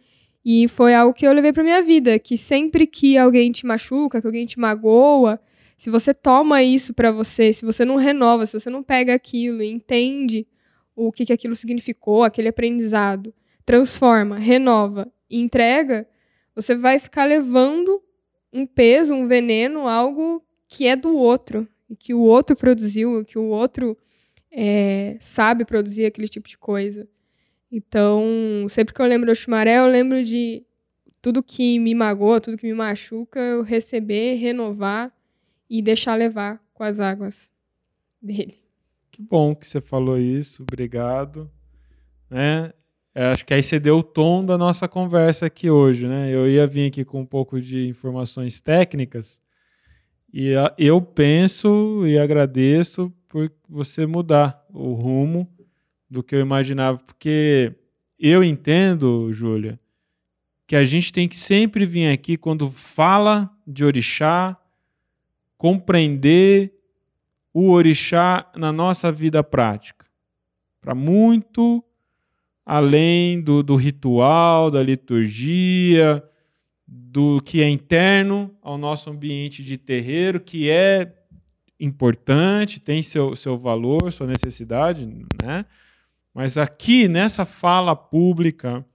e 0.45 0.69
foi 0.69 0.95
algo 0.95 1.12
que 1.14 1.26
eu 1.26 1.33
levei 1.33 1.52
pra 1.52 1.62
minha 1.64 1.83
vida, 1.83 2.19
que 2.19 2.37
sempre 2.37 2.87
que 2.87 3.17
alguém 3.19 3.50
te 3.52 3.67
machuca, 3.67 4.21
que 4.21 4.26
alguém 4.26 4.47
te 4.47 4.59
magoa, 4.59 5.40
se 5.76 5.90
você 5.90 6.12
toma 6.14 6.62
isso 6.62 6.93
pra 6.95 7.11
você, 7.11 7.52
se 7.52 7.64
você 7.64 7.85
não 7.85 7.97
renova, 7.97 8.47
se 8.47 8.59
você 8.59 8.71
não 8.71 8.83
pega 8.83 9.14
aquilo 9.14 9.62
e 9.62 9.71
entende 9.71 10.47
o 10.95 11.11
que, 11.11 11.25
que 11.26 11.33
aquilo 11.33 11.55
significou, 11.57 12.23
aquele 12.23 12.49
aprendizado, 12.49 13.33
transforma, 13.71 14.37
renova 14.37 15.07
e 15.31 15.41
entrega, 15.41 16.05
você 16.57 16.75
vai 16.75 16.99
ficar 16.99 17.25
levando 17.25 18.03
um 18.53 18.67
peso, 18.67 19.15
um 19.15 19.29
veneno, 19.29 19.87
algo 19.87 20.45
que 20.67 20.89
é 20.89 20.97
do 20.97 21.17
outro, 21.17 21.69
e 21.89 21.95
que 21.95 22.12
o 22.12 22.19
outro 22.19 22.57
produziu, 22.57 23.25
que 23.25 23.39
o 23.39 23.45
outro 23.45 23.97
é, 24.50 25.17
sabe 25.21 25.65
produzir 25.65 26.05
aquele 26.05 26.27
tipo 26.27 26.49
de 26.49 26.59
coisa. 26.59 27.09
Então, 27.71 28.67
sempre 28.69 28.93
que 28.93 29.00
eu 29.00 29.07
lembro 29.07 29.31
do 29.31 29.37
Xumaré, 29.37 29.79
eu 29.79 29.87
lembro 29.87 30.25
de 30.25 30.67
tudo 31.23 31.41
que 31.41 31.79
me 31.79 31.95
magoa, 31.95 32.41
tudo 32.41 32.57
que 32.57 32.67
me 32.67 32.75
machuca, 32.75 33.39
eu 33.39 33.62
receber, 33.62 34.35
renovar 34.35 35.17
e 35.69 35.81
deixar 35.81 36.17
levar 36.17 36.61
com 36.75 36.83
as 36.83 36.99
águas 36.99 37.49
dele. 38.21 38.59
Que 39.12 39.23
bom 39.23 39.55
que 39.55 39.65
você 39.65 39.81
falou 39.81 40.19
isso, 40.19 40.65
obrigado. 40.65 41.49
Né? 42.29 42.73
Eu 43.21 43.27
acho 43.33 43.45
que 43.45 43.53
aí 43.53 43.62
você 43.62 43.79
deu 43.79 43.99
o 43.99 44.03
tom 44.03 44.43
da 44.43 44.57
nossa 44.57 44.89
conversa 44.89 45.45
aqui 45.45 45.69
hoje, 45.69 46.09
né? 46.09 46.35
Eu 46.35 46.49
ia 46.49 46.67
vir 46.67 46.87
aqui 46.87 47.05
com 47.05 47.21
um 47.21 47.27
pouco 47.27 47.61
de 47.61 47.87
informações 47.87 48.62
técnicas 48.62 49.39
e 50.33 50.55
a- 50.55 50.75
eu 50.79 51.03
penso 51.03 52.07
e 52.07 52.19
agradeço 52.19 53.12
por 53.29 53.53
você 53.69 54.07
mudar 54.07 54.65
o 54.73 54.95
rumo 54.95 55.47
do 56.09 56.23
que 56.23 56.35
eu 56.35 56.41
imaginava, 56.41 56.97
porque 56.97 57.75
eu 58.19 58.43
entendo, 58.43 59.31
Júlia, 59.35 59.79
que 60.67 60.75
a 60.75 60.83
gente 60.83 61.12
tem 61.12 61.29
que 61.29 61.37
sempre 61.37 61.85
vir 61.85 62.11
aqui 62.11 62.39
quando 62.39 62.71
fala 62.71 63.50
de 63.67 63.85
orixá, 63.85 64.57
compreender 65.59 66.73
o 67.53 67.69
orixá 67.69 68.50
na 68.57 68.73
nossa 68.73 69.12
vida 69.12 69.45
prática. 69.45 70.07
Para 70.81 70.95
muito 70.95 71.85
além 72.73 73.41
do, 73.41 73.65
do 73.65 73.75
ritual, 73.75 74.71
da 74.71 74.81
liturgia, 74.81 76.23
do 76.87 77.43
que 77.43 77.61
é 77.61 77.69
interno 77.69 78.55
ao 78.62 78.79
nosso 78.79 79.11
ambiente 79.11 79.65
de 79.65 79.77
terreiro, 79.77 80.39
que 80.39 80.71
é 80.71 81.12
importante, 81.81 82.79
tem 82.79 83.03
seu, 83.03 83.35
seu 83.35 83.59
valor, 83.59 84.12
sua 84.12 84.29
necessidade, 84.29 85.05
né? 85.43 85.65
Mas 86.33 86.57
aqui, 86.57 87.09
nessa 87.09 87.45
fala 87.45 87.97
pública, 87.97 88.87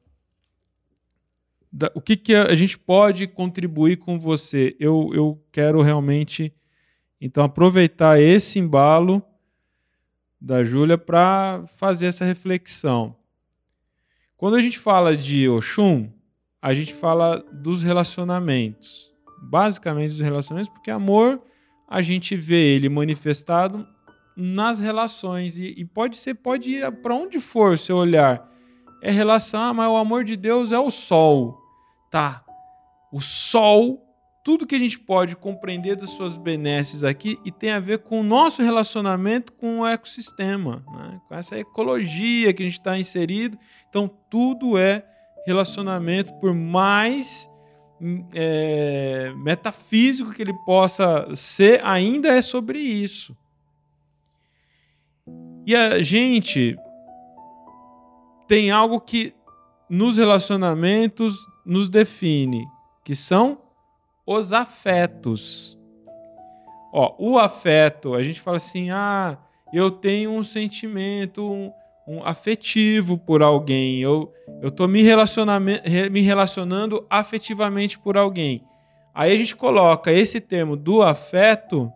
da- 1.69 1.91
o 1.93 1.99
que, 1.99 2.15
que 2.15 2.33
a 2.33 2.55
gente 2.55 2.79
pode 2.79 3.27
contribuir 3.27 3.97
com 3.97 4.17
você? 4.17 4.73
Eu, 4.79 5.09
eu 5.13 5.43
quero 5.51 5.81
realmente, 5.81 6.53
então, 7.19 7.43
aproveitar 7.43 8.21
esse 8.21 8.57
embalo 8.57 9.21
da 10.39 10.63
Júlia 10.63 10.97
para 10.97 11.65
fazer 11.75 12.05
essa 12.05 12.23
reflexão. 12.23 13.17
Quando 14.37 14.55
a 14.55 14.61
gente 14.61 14.77
fala 14.77 15.15
de 15.15 15.47
Oxum, 15.47 16.09
a 16.61 16.73
gente 16.73 16.93
fala 16.93 17.43
dos 17.53 17.81
relacionamentos. 17.81 19.13
Basicamente 19.41 20.11
dos 20.11 20.19
relacionamentos, 20.19 20.73
porque 20.73 20.91
amor 20.91 21.41
a 21.87 22.01
gente 22.01 22.35
vê 22.35 22.75
ele 22.75 22.89
manifestado 22.89 23.87
nas 24.35 24.79
relações 24.79 25.57
e, 25.57 25.73
e 25.77 25.85
pode 25.85 26.17
ser 26.17 26.33
pode 26.33 26.71
ir 26.71 26.91
para 27.01 27.15
onde 27.15 27.39
for 27.39 27.77
seu 27.77 27.95
olhar. 27.97 28.51
É 29.01 29.09
relação, 29.11 29.61
ah, 29.61 29.73
mas 29.73 29.87
o 29.87 29.95
amor 29.95 30.23
de 30.23 30.35
Deus 30.35 30.71
é 30.71 30.79
o 30.79 30.91
sol. 30.91 31.61
Tá. 32.11 32.43
o 33.11 33.21
sol, 33.21 34.04
tudo 34.45 34.67
que 34.67 34.75
a 34.75 34.79
gente 34.79 34.99
pode 34.99 35.35
compreender 35.35 35.95
das 35.95 36.11
suas 36.11 36.37
benesses 36.37 37.03
aqui 37.03 37.39
e 37.43 37.51
tem 37.51 37.71
a 37.71 37.79
ver 37.79 38.03
com 38.03 38.19
o 38.19 38.23
nosso 38.23 38.61
relacionamento 38.61 39.51
com 39.51 39.79
o 39.79 39.87
ecossistema, 39.87 40.85
né? 40.93 41.19
com 41.27 41.33
essa 41.33 41.57
ecologia 41.57 42.53
que 42.53 42.61
a 42.61 42.65
gente 42.67 42.77
está 42.77 42.95
inserido. 42.95 43.57
Então, 43.89 44.07
tudo 44.29 44.77
é 44.77 45.03
relacionamento, 45.47 46.31
por 46.33 46.53
mais 46.53 47.49
hum, 47.99 48.23
é, 48.35 49.33
metafísico 49.35 50.31
que 50.31 50.43
ele 50.43 50.53
possa 50.63 51.35
ser, 51.35 51.83
ainda 51.83 52.27
é 52.27 52.43
sobre 52.43 52.77
isso. 52.77 53.35
E 55.65 55.75
a 55.75 56.03
gente 56.03 56.77
tem 58.47 58.69
algo 58.69 59.01
que 59.01 59.33
nos 59.89 60.17
relacionamentos 60.17 61.35
nos 61.65 61.89
define, 61.89 62.63
que 63.03 63.15
são 63.15 63.64
os 64.25 64.51
afetos. 64.53 65.77
Ó, 66.91 67.15
o 67.19 67.37
afeto, 67.37 68.13
a 68.13 68.23
gente 68.23 68.41
fala 68.41 68.57
assim: 68.57 68.89
"Ah, 68.89 69.37
eu 69.73 69.91
tenho 69.91 70.31
um 70.31 70.43
sentimento 70.43 71.43
um, 71.43 71.71
um 72.07 72.23
afetivo 72.23 73.17
por 73.17 73.43
alguém. 73.43 73.99
Eu 74.01 74.31
tô 74.75 74.87
me, 74.87 75.03
me 76.11 76.21
relacionando 76.21 77.05
afetivamente 77.09 77.99
por 77.99 78.17
alguém". 78.17 78.63
Aí 79.13 79.31
a 79.31 79.37
gente 79.37 79.55
coloca 79.55 80.11
esse 80.11 80.41
termo 80.41 80.75
do 80.75 81.01
afeto 81.01 81.91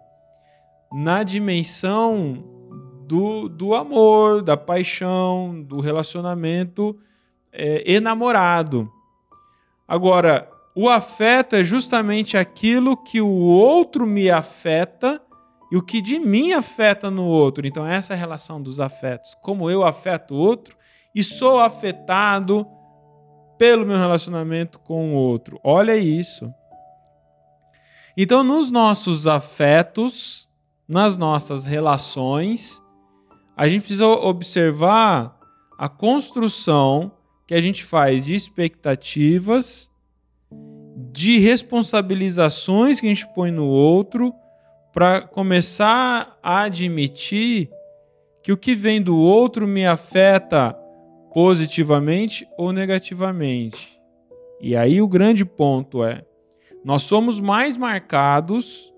na 0.92 1.24
dimensão 1.24 2.44
do, 3.06 3.50
do 3.50 3.74
amor, 3.74 4.42
da 4.42 4.56
paixão, 4.56 5.64
do 5.64 5.82
relacionamento 5.82 6.98
é, 7.52 7.92
enamorado. 7.92 8.90
Agora, 9.88 10.50
o 10.82 10.88
afeto 10.88 11.58
é 11.58 11.64
justamente 11.64 12.38
aquilo 12.38 12.96
que 12.96 13.20
o 13.20 13.28
outro 13.28 14.08
me 14.08 14.32
afeta 14.32 15.22
e 15.70 15.76
o 15.76 15.84
que 15.84 16.00
de 16.00 16.18
mim 16.18 16.54
afeta 16.54 17.12
no 17.12 17.26
outro. 17.26 17.68
Então, 17.68 17.86
essa 17.86 18.14
é 18.14 18.16
a 18.16 18.20
relação 18.20 18.62
dos 18.62 18.80
afetos. 18.80 19.36
Como 19.42 19.70
eu 19.70 19.84
afeto 19.84 20.34
o 20.34 20.38
outro 20.38 20.78
e 21.14 21.22
sou 21.22 21.60
afetado 21.60 22.66
pelo 23.58 23.86
meu 23.86 23.98
relacionamento 23.98 24.80
com 24.80 25.14
o 25.14 25.18
outro. 25.18 25.60
Olha 25.66 25.98
isso. 25.98 26.50
Então, 28.16 28.42
nos 28.42 28.72
nossos 28.72 29.28
afetos, 29.28 30.48
nas 30.88 31.18
nossas 31.18 31.66
relações, 31.66 32.82
a 33.58 33.68
gente 33.68 33.82
precisa 33.82 34.08
observar 34.08 35.38
a 35.78 35.90
construção 35.90 37.12
que 37.46 37.54
a 37.54 37.62
gente 37.62 37.84
faz 37.84 38.24
de 38.24 38.34
expectativas, 38.34 39.92
de 41.12 41.40
responsabilizações 41.40 43.00
que 43.00 43.06
a 43.06 43.10
gente 43.10 43.28
põe 43.34 43.52
no 43.52 43.68
outro, 43.68 44.34
para 44.94 45.22
começar 45.22 46.38
a 46.44 46.64
admitir 46.64 47.70
que 48.44 48.52
o 48.52 48.58
que 48.58 48.76
vem 48.76 49.02
do 49.02 49.18
outro 49.18 49.68
me 49.68 49.86
afeta 49.86 50.74
positivamente 51.34 52.48
ou 52.58 52.74
negativamente. 52.74 54.00
E 54.60 54.76
aí 54.76 55.02
o 55.02 55.08
grande 55.08 55.46
ponto 55.46 56.04
é: 56.04 56.26
nós 56.84 57.04
somos 57.04 57.40
mais 57.40 57.78
marcados, 57.78 58.94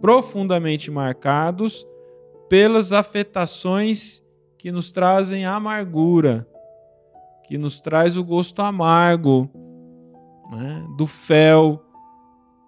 profundamente 0.00 0.90
marcados, 0.90 1.86
pelas 2.48 2.90
afetações 2.90 4.22
que 4.58 4.72
nos 4.72 4.90
trazem 4.90 5.44
amargura, 5.44 6.48
que 7.46 7.56
nos 7.56 7.80
traz 7.80 8.16
o 8.16 8.24
gosto 8.24 8.60
amargo 8.60 9.61
né, 10.52 10.84
do 10.96 11.06
fel, 11.06 11.82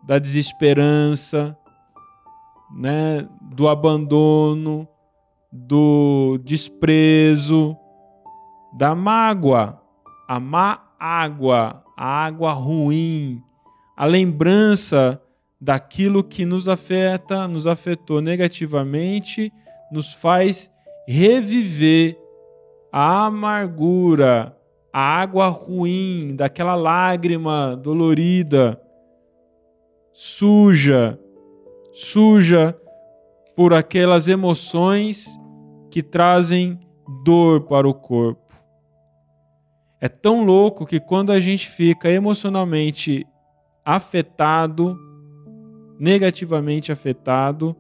da 0.03 0.19
desesperança, 0.19 1.57
né, 2.77 3.29
do 3.41 3.69
abandono, 3.69 4.89
do 5.53 6.39
desprezo, 6.43 7.77
da 8.77 8.95
mágoa, 8.95 9.81
a 10.27 10.41
má 10.41 10.81
água, 10.99 11.85
a 11.97 12.25
água 12.25 12.53
ruim, 12.53 13.41
a 13.97 14.05
lembrança 14.05 15.23
daquilo 15.61 16.25
que 16.25 16.45
nos 16.45 16.67
afeta, 16.67 17.47
nos 17.47 17.67
afetou 17.67 18.21
negativamente 18.21 19.53
nos 19.95 20.13
faz 20.13 20.71
reviver 21.07 22.19
a 22.93 23.27
amargura, 23.27 24.57
a 24.97 25.01
água 25.01 25.49
ruim, 25.49 26.37
daquela 26.37 26.77
lágrima 26.77 27.75
dolorida, 27.75 28.81
suja, 30.13 31.19
suja 31.93 32.79
por 33.57 33.75
aquelas 33.75 34.29
emoções 34.29 35.37
que 35.91 36.01
trazem 36.01 36.79
dor 37.25 37.63
para 37.63 37.89
o 37.89 37.93
corpo. 37.93 38.55
É 40.01 40.09
tão 40.09 40.45
louco 40.45 40.87
que 40.87 41.01
quando 41.01 41.33
a 41.33 41.41
gente 41.41 41.69
fica 41.69 42.09
emocionalmente 42.09 43.27
afetado, 43.85 44.97
negativamente 45.99 46.93
afetado, 46.93 47.75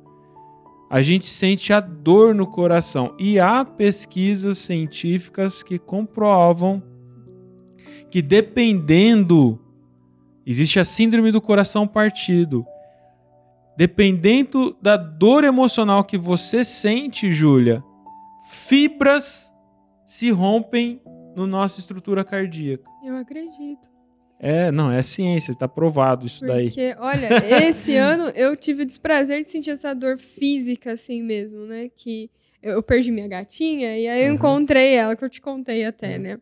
a 0.91 1.01
gente 1.01 1.31
sente 1.31 1.73
a 1.73 1.79
dor 1.79 2.35
no 2.35 2.49
coração. 2.49 3.15
E 3.21 3.39
há 3.39 3.65
pesquisas 3.65 4.59
científicas 4.59 5.63
que 5.63 5.79
comprovam 5.79 6.83
que 8.11 8.23
dependendo 8.23 9.61
existe 10.47 10.79
a 10.79 10.85
síndrome 10.85 11.31
do 11.31 11.41
coração 11.41 11.87
partido. 11.87 12.67
Dependendo 13.77 14.77
da 14.81 14.97
dor 14.97 15.43
emocional 15.43 16.05
que 16.05 16.17
você 16.17 16.65
sente, 16.65 17.33
Júlia, 17.33 17.83
fibras 18.49 19.53
se 20.07 20.31
rompem 20.31 21.01
na 21.35 21.47
nossa 21.47 21.81
estrutura 21.81 22.25
cardíaca. 22.25 22.89
Eu 23.05 23.17
acredito. 23.17 23.93
É, 24.39 24.71
não, 24.71 24.91
é 24.91 25.03
ciência, 25.03 25.53
está 25.53 25.67
provado 25.67 26.27
isso 26.27 26.41
Porque, 26.41 26.53
daí. 26.53 26.67
Porque, 26.67 26.97
olha, 26.99 27.29
esse 27.67 27.95
ano 27.97 28.25
eu 28.35 28.57
tive 28.57 28.83
o 28.83 28.87
desprazer 28.87 29.43
de 29.43 29.49
sentir 29.49 29.71
essa 29.71 29.95
dor 29.95 30.19
física, 30.19 30.93
assim 30.93 31.23
mesmo, 31.23 31.65
né? 31.65 31.89
Que 31.89 32.31
eu 32.63 32.83
perdi 32.83 33.11
minha 33.11 33.29
gatinha 33.29 33.97
e 33.99 34.07
aí 34.07 34.25
eu 34.25 34.29
uhum. 34.29 34.35
encontrei 34.35 34.95
ela, 34.95 35.17
que 35.17 35.25
eu 35.25 35.31
te 35.31 35.41
contei 35.41 35.85
até, 35.85 36.17
uhum. 36.17 36.23
né? 36.23 36.39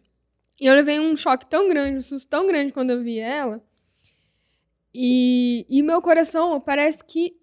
E 0.63 0.67
eu 0.67 0.75
levei 0.75 1.01
um 1.01 1.17
choque 1.17 1.45
tão 1.45 1.69
grande, 1.69 1.97
um 1.97 2.01
susto 2.01 2.29
tão 2.29 2.47
grande 2.47 2.73
quando 2.73 2.91
eu 2.91 3.03
vi 3.03 3.19
ela. 3.19 3.61
E, 4.95 5.67
e 5.69 5.83
meu 5.83 6.01
coração 6.01 6.61
parece 6.61 6.99
que 7.05 7.37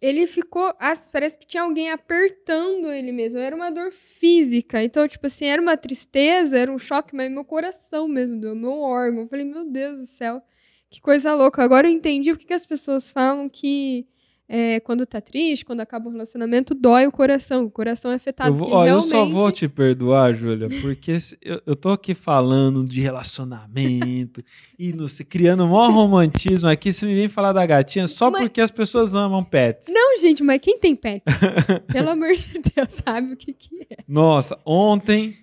ele 0.00 0.28
ficou. 0.28 0.72
Parece 1.10 1.36
que 1.36 1.44
tinha 1.44 1.64
alguém 1.64 1.90
apertando 1.90 2.92
ele 2.92 3.10
mesmo. 3.10 3.40
Era 3.40 3.56
uma 3.56 3.68
dor 3.72 3.90
física. 3.90 4.80
Então, 4.80 5.08
tipo 5.08 5.26
assim, 5.26 5.46
era 5.46 5.60
uma 5.60 5.76
tristeza, 5.76 6.56
era 6.56 6.70
um 6.70 6.78
choque, 6.78 7.16
mas 7.16 7.28
meu 7.32 7.44
coração 7.44 8.06
mesmo, 8.06 8.40
do 8.40 8.54
meu 8.54 8.78
órgão. 8.78 9.22
Eu 9.22 9.28
falei, 9.28 9.44
meu 9.44 9.64
Deus 9.64 9.98
do 9.98 10.06
céu, 10.06 10.40
que 10.88 11.00
coisa 11.00 11.34
louca. 11.34 11.64
Agora 11.64 11.88
eu 11.88 11.92
entendi 11.92 12.30
o 12.30 12.36
que, 12.38 12.46
que 12.46 12.54
as 12.54 12.64
pessoas 12.64 13.10
falam 13.10 13.48
que 13.48 14.06
é, 14.52 14.80
quando 14.80 15.06
tá 15.06 15.20
triste, 15.20 15.64
quando 15.64 15.78
acaba 15.78 16.08
o 16.08 16.10
relacionamento, 16.10 16.74
dói 16.74 17.06
o 17.06 17.12
coração. 17.12 17.66
O 17.66 17.70
coração 17.70 18.10
é 18.10 18.16
afetado. 18.16 18.50
Eu, 18.50 18.56
vou, 18.56 18.72
ó, 18.72 18.82
realmente... 18.82 19.14
eu 19.14 19.20
só 19.20 19.24
vou 19.24 19.52
te 19.52 19.68
perdoar, 19.68 20.34
Júlia, 20.34 20.68
porque 20.80 21.18
eu, 21.40 21.62
eu 21.64 21.76
tô 21.76 21.90
aqui 21.90 22.14
falando 22.14 22.84
de 22.84 23.00
relacionamento 23.00 24.42
e 24.76 24.92
no, 24.92 25.06
criando 25.28 25.64
um 25.64 25.68
maior 25.68 25.92
romantismo 25.92 26.68
aqui. 26.68 26.92
Você 26.92 27.06
me 27.06 27.14
vem 27.14 27.28
falar 27.28 27.52
da 27.52 27.64
gatinha 27.64 28.08
só 28.08 28.28
mas... 28.28 28.42
porque 28.42 28.60
as 28.60 28.72
pessoas 28.72 29.14
amam 29.14 29.44
pets. 29.44 29.88
Não, 29.88 30.18
gente, 30.18 30.42
mas 30.42 30.58
quem 30.60 30.80
tem 30.80 30.96
pet? 30.96 31.22
Pelo 31.86 32.10
amor 32.10 32.32
de 32.32 32.60
Deus, 32.74 32.88
sabe 33.04 33.34
o 33.34 33.36
que, 33.36 33.52
que 33.52 33.86
é. 33.88 33.98
Nossa, 34.08 34.58
ontem. 34.66 35.38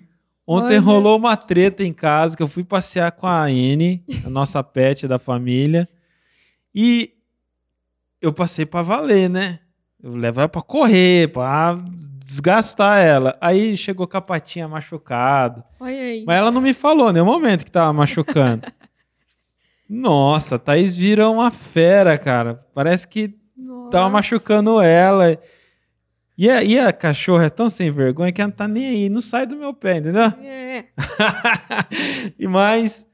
Ontem 0.45 0.75
Olha. 0.75 0.81
rolou 0.81 1.17
uma 1.17 1.35
treta 1.37 1.81
em 1.81 1.93
casa 1.93 2.35
que 2.35 2.43
eu 2.43 2.47
fui 2.47 2.63
passear 2.63 3.11
com 3.13 3.27
a 3.27 3.43
Anne, 3.43 4.03
a 4.25 4.29
nossa 4.29 4.61
pet 4.61 5.07
da 5.07 5.19
família. 5.19 5.87
E 6.73 7.16
eu 8.21 8.33
passei 8.33 8.65
para 8.65 8.81
valer, 8.81 9.29
né? 9.29 9.59
Eu 10.01 10.15
levo 10.15 10.39
ela 10.39 10.49
pra 10.49 10.61
correr, 10.61 11.31
pra 11.31 11.77
desgastar 12.23 12.99
ela. 12.99 13.37
Aí 13.39 13.75
chegou 13.77 14.07
com 14.07 14.17
a 14.17 14.21
patinha 14.21 14.67
machucada. 14.67 15.63
Olha 15.79 15.95
aí. 15.95 16.23
Mas 16.25 16.37
ela 16.37 16.51
não 16.51 16.61
me 16.61 16.73
falou 16.73 17.11
nenhum 17.11 17.25
momento 17.25 17.63
que 17.63 17.71
tava 17.71 17.91
machucando. 17.93 18.67
Nossa, 19.89 20.55
a 20.55 20.59
Thaís 20.59 20.93
vira 20.93 21.29
uma 21.29 21.49
fera, 21.49 22.17
cara. 22.17 22.59
Parece 22.73 23.07
que 23.07 23.33
Nossa. 23.55 23.91
tava 23.91 24.09
machucando 24.09 24.81
ela. 24.81 25.39
E 26.37 26.49
a, 26.49 26.61
e 26.61 26.77
a 26.77 26.91
cachorra 26.93 27.45
é 27.45 27.49
tão 27.49 27.69
sem 27.69 27.89
vergonha 27.89 28.31
que 28.31 28.41
ela 28.41 28.49
não 28.49 28.55
tá 28.55 28.67
nem 28.67 28.87
aí, 28.87 29.09
não 29.09 29.21
sai 29.21 29.47
do 29.47 29.55
meu 29.55 29.73
pé, 29.73 29.97
entendeu? 29.97 30.31
É. 30.41 30.85
e 32.37 32.47
mais, 32.47 33.07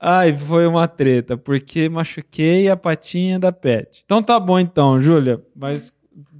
Ai, 0.00 0.34
foi 0.34 0.66
uma 0.66 0.88
treta, 0.88 1.36
porque 1.36 1.86
machuquei 1.88 2.70
a 2.70 2.76
patinha 2.76 3.38
da 3.38 3.52
pet. 3.52 4.02
Então 4.04 4.22
tá 4.22 4.40
bom 4.40 4.58
então, 4.58 4.98
Júlia, 4.98 5.44
mas 5.54 5.92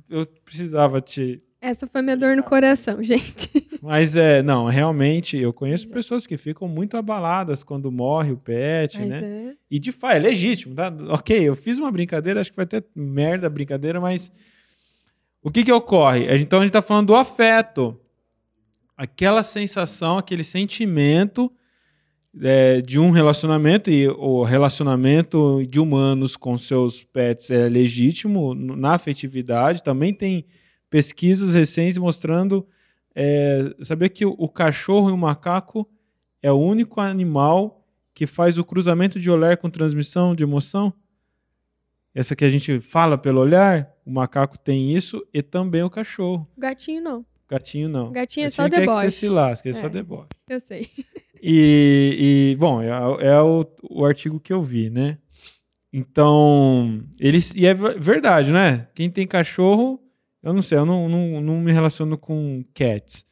eu 0.09 0.27
precisava 0.45 0.99
te 1.01 1.43
Essa 1.61 1.87
foi 1.87 2.01
minha 2.01 2.17
dor 2.17 2.35
no 2.37 2.43
coração, 2.43 3.03
gente. 3.03 3.51
Mas 3.83 4.15
é, 4.15 4.43
não, 4.43 4.67
realmente, 4.67 5.39
eu 5.39 5.55
conheço 5.55 5.85
Pois 5.85 5.93
é. 5.93 5.95
pessoas 5.95 6.27
que 6.27 6.37
ficam 6.37 6.69
muito 6.69 6.99
abaladas 6.99 7.63
quando 7.63 7.91
morre 7.91 8.31
o 8.31 8.37
pet, 8.37 8.99
né? 8.99 9.21
é. 9.25 9.55
E 9.71 9.79
de 9.79 9.91
fato, 9.91 10.17
é 10.17 10.19
legítimo, 10.19 10.75
tá? 10.75 10.93
Ok, 11.09 11.41
eu 11.41 11.57
fiz 11.57 11.79
uma 11.79 11.91
brincadeira, 11.91 12.43
acho 12.43 12.51
que 12.51 12.57
vai 12.59 12.67
ter 12.67 12.85
merda 12.95 13.47
a 13.47 13.51
brincadeira, 13.51 13.99
mas 13.99 14.31
o 15.43 15.51
que 15.51 15.65
que 15.65 15.73
ocorre? 15.73 16.27
Então 16.37 16.61
a 16.61 16.63
gente 16.63 16.73
tá 16.73 16.83
falando 16.83 17.07
do 17.07 17.15
afeto. 17.15 17.99
Aquela 18.95 19.43
sensação, 19.43 20.19
aquele 20.19 20.45
sentimento 20.45 21.51
é, 22.41 22.81
de 22.81 22.99
um 22.99 23.11
relacionamento, 23.11 23.91
e 23.91 24.09
o 24.09 24.43
relacionamento 24.45 25.65
de 25.69 25.81
humanos 25.81 26.37
com 26.37 26.57
seus 26.57 27.03
pets 27.03 27.51
é 27.51 27.69
legítimo 27.69 28.55
na 28.55 28.95
afetividade. 28.95 29.83
Também 29.83 30.15
tem 30.15 30.45
pesquisas 30.89 31.55
recentes 31.55 31.99
mostrando. 31.99 32.67
É, 33.15 33.75
saber 33.83 34.11
que 34.11 34.25
o, 34.25 34.49
cachorro 34.49 35.11
e 35.11 35.13
o 35.13 35.17
macaco 35.17 35.89
é 36.41 36.51
o 36.51 36.57
único 36.59 37.01
animal 37.01 37.85
que 38.15 38.27
faz 38.27 38.57
o 38.57 38.65
cruzamento 38.65 39.19
de 39.19 39.29
olhar 39.31 39.57
com 39.57 39.69
transmissão 39.69 40.35
de 40.35 40.45
emoção? 40.45 40.93
Essa 42.15 42.35
que 42.37 42.45
a 42.45 42.51
gente 42.51 42.81
fala 42.81 43.19
pelo 43.19 43.41
olhar, 43.41 43.91
o 44.05 44.13
macaco 44.13 44.59
tem 44.59 44.93
isso 44.95 45.27
e 45.35 45.43
também 45.43 45.83
o 45.83 45.91
cachorro. 45.91 46.49
Gatinho 46.57 47.03
não. 47.03 47.27
Gatinho 47.49 47.89
não. 47.89 48.13
Gatinho 48.13 48.47
é 48.47 48.51
só 48.51 48.69
quer 48.69 48.71
que 48.71 48.77
você 48.77 48.87
deboche. 48.87 49.11
se 49.11 49.29
lasque, 49.29 49.69
é, 49.69 49.75
só 49.75 49.87
É. 49.87 49.91
deboche. 49.91 50.29
Eu 50.49 50.61
sei. 50.61 50.89
E, 51.43 52.53
e, 52.53 52.57
bom, 52.57 52.83
é, 52.83 52.89
é 52.89 53.41
o, 53.41 53.65
o 53.89 54.05
artigo 54.05 54.39
que 54.39 54.53
eu 54.53 54.63
vi, 54.63 54.91
né? 54.91 55.19
Então, 55.93 57.03
eles. 57.19 57.55
E 57.55 57.67
é 57.67 57.75
ver- 57.75 57.99
verdade, 57.99 58.53
né? 58.53 58.89
Quem 58.95 59.11
tem 59.11 59.27
cachorro, 59.27 60.01
eu 60.43 60.53
não 60.53 60.63
sei, 60.63 60.79
eu 60.79 60.87
não, 60.87 61.09
não, 61.09 61.41
não 61.41 61.61
me 61.61 61.73
relaciono 61.73 62.17
com 62.17 62.65
cats. 62.75 63.25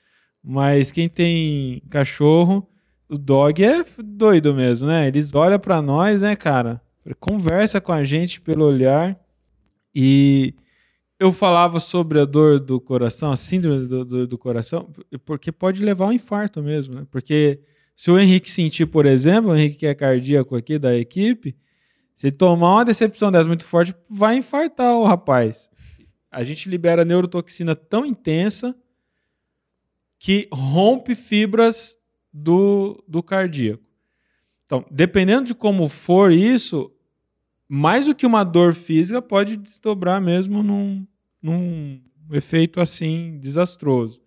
Mas 0.42 0.90
quem 0.90 1.08
tem 1.08 1.82
cachorro, 1.90 2.66
o 3.08 3.18
dog 3.18 3.62
é 3.62 3.84
doido 4.02 4.54
mesmo, 4.54 4.88
né? 4.88 5.06
Eles 5.06 5.34
olham 5.34 5.58
pra 5.58 5.82
nós, 5.82 6.22
né, 6.22 6.34
cara? 6.34 6.80
Conversa 7.20 7.80
com 7.80 7.92
a 7.92 8.04
gente 8.04 8.40
pelo 8.40 8.64
olhar. 8.64 9.18
E 9.94 10.54
eu 11.18 11.32
falava 11.32 11.80
sobre 11.80 12.20
a 12.20 12.24
dor 12.24 12.60
do 12.60 12.80
coração, 12.80 13.32
a 13.32 13.36
síndrome 13.36 13.86
do, 13.86 14.04
do, 14.04 14.26
do 14.26 14.38
coração, 14.38 14.90
porque 15.24 15.50
pode 15.50 15.82
levar 15.82 16.06
ao 16.06 16.12
infarto 16.12 16.62
mesmo, 16.62 16.94
né? 16.94 17.06
Porque 17.10 17.60
se 17.98 18.12
o 18.12 18.18
Henrique 18.20 18.48
sentir, 18.48 18.86
por 18.86 19.06
exemplo, 19.06 19.50
o 19.50 19.56
Henrique 19.56 19.78
que 19.78 19.86
é 19.86 19.92
cardíaco 19.92 20.54
aqui 20.54 20.78
da 20.78 20.96
equipe, 20.96 21.56
se 22.14 22.28
ele 22.28 22.36
tomar 22.36 22.74
uma 22.76 22.84
decepção 22.84 23.32
dessa 23.32 23.48
muito 23.48 23.64
forte, 23.64 23.92
vai 24.08 24.36
infartar 24.36 24.94
o 24.94 25.02
rapaz. 25.02 25.68
A 26.30 26.44
gente 26.44 26.68
libera 26.68 27.04
neurotoxina 27.04 27.74
tão 27.74 28.06
intensa 28.06 28.72
que 30.16 30.46
rompe 30.52 31.16
fibras 31.16 31.98
do, 32.32 33.02
do 33.08 33.20
cardíaco. 33.20 33.82
Então, 34.62 34.86
dependendo 34.88 35.46
de 35.46 35.54
como 35.54 35.88
for 35.88 36.30
isso, 36.30 36.92
mais 37.68 38.06
do 38.06 38.14
que 38.14 38.24
uma 38.24 38.44
dor 38.44 38.76
física 38.76 39.20
pode 39.20 39.56
desdobrar 39.56 40.20
mesmo 40.20 40.62
num, 40.62 41.04
num 41.42 42.00
efeito 42.30 42.80
assim 42.80 43.40
desastroso. 43.40 44.22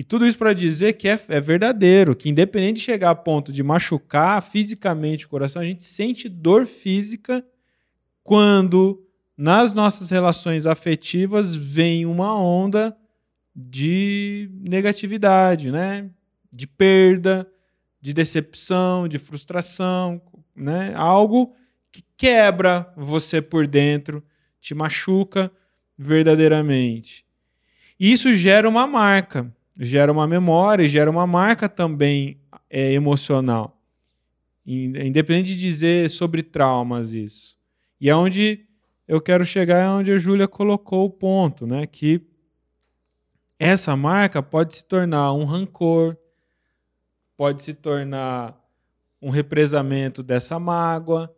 E 0.00 0.02
tudo 0.02 0.26
isso 0.26 0.38
para 0.38 0.54
dizer 0.54 0.94
que 0.94 1.06
é, 1.10 1.20
é 1.28 1.40
verdadeiro, 1.42 2.16
que 2.16 2.30
independente 2.30 2.78
de 2.78 2.86
chegar 2.86 3.10
a 3.10 3.14
ponto 3.14 3.52
de 3.52 3.62
machucar 3.62 4.42
fisicamente 4.42 5.26
o 5.26 5.28
coração, 5.28 5.60
a 5.60 5.64
gente 5.66 5.84
sente 5.84 6.26
dor 6.26 6.66
física 6.66 7.44
quando 8.24 9.06
nas 9.36 9.74
nossas 9.74 10.08
relações 10.08 10.64
afetivas 10.64 11.54
vem 11.54 12.06
uma 12.06 12.34
onda 12.34 12.96
de 13.54 14.50
negatividade, 14.66 15.70
né? 15.70 16.08
De 16.50 16.66
perda, 16.66 17.46
de 18.00 18.14
decepção, 18.14 19.06
de 19.06 19.18
frustração, 19.18 20.22
né? 20.56 20.94
Algo 20.96 21.54
que 21.92 22.02
quebra 22.16 22.90
você 22.96 23.42
por 23.42 23.66
dentro, 23.66 24.24
te 24.62 24.74
machuca 24.74 25.52
verdadeiramente. 25.98 27.22
E 27.98 28.10
isso 28.10 28.32
gera 28.32 28.66
uma 28.66 28.86
marca, 28.86 29.54
gera 29.82 30.12
uma 30.12 30.26
memória, 30.26 30.86
gera 30.88 31.10
uma 31.10 31.26
marca 31.26 31.68
também 31.68 32.38
é, 32.68 32.92
emocional. 32.92 33.80
In- 34.66 34.92
Independente 35.06 35.54
de 35.54 35.58
dizer 35.58 36.10
sobre 36.10 36.42
traumas 36.42 37.14
isso. 37.14 37.56
E 37.98 38.10
é 38.10 38.14
onde 38.14 38.66
eu 39.08 39.20
quero 39.20 39.44
chegar, 39.44 39.78
é 39.78 39.88
onde 39.88 40.12
a 40.12 40.18
Júlia 40.18 40.46
colocou 40.46 41.06
o 41.06 41.10
ponto, 41.10 41.66
né? 41.66 41.86
Que 41.86 42.20
essa 43.58 43.96
marca 43.96 44.42
pode 44.42 44.74
se 44.74 44.84
tornar 44.84 45.32
um 45.32 45.44
rancor, 45.44 46.16
pode 47.36 47.62
se 47.62 47.74
tornar 47.74 48.58
um 49.20 49.30
represamento 49.30 50.22
dessa 50.22 50.58
mágoa, 50.58 51.34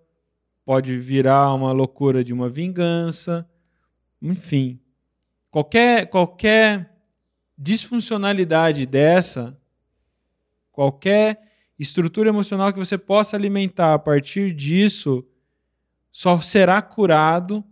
pode 0.65 0.99
virar 0.99 1.55
uma 1.55 1.73
loucura 1.73 2.23
de 2.23 2.33
uma 2.33 2.49
vingança, 2.49 3.49
enfim. 4.21 4.81
Qualquer, 5.51 6.07
qualquer 6.07 6.92
disfuncionalidade 7.63 8.85
dessa, 8.87 9.57
qualquer 10.73 11.41
estrutura 11.79 12.29
emocional 12.29 12.73
que 12.73 12.79
você 12.79 12.99
possa 12.99 13.37
alimentar 13.37 13.95
a 13.95 13.99
partir 14.01 14.53
disso, 14.53 15.25
só 16.11 16.41
será 16.41 16.83
curado, 16.83 17.65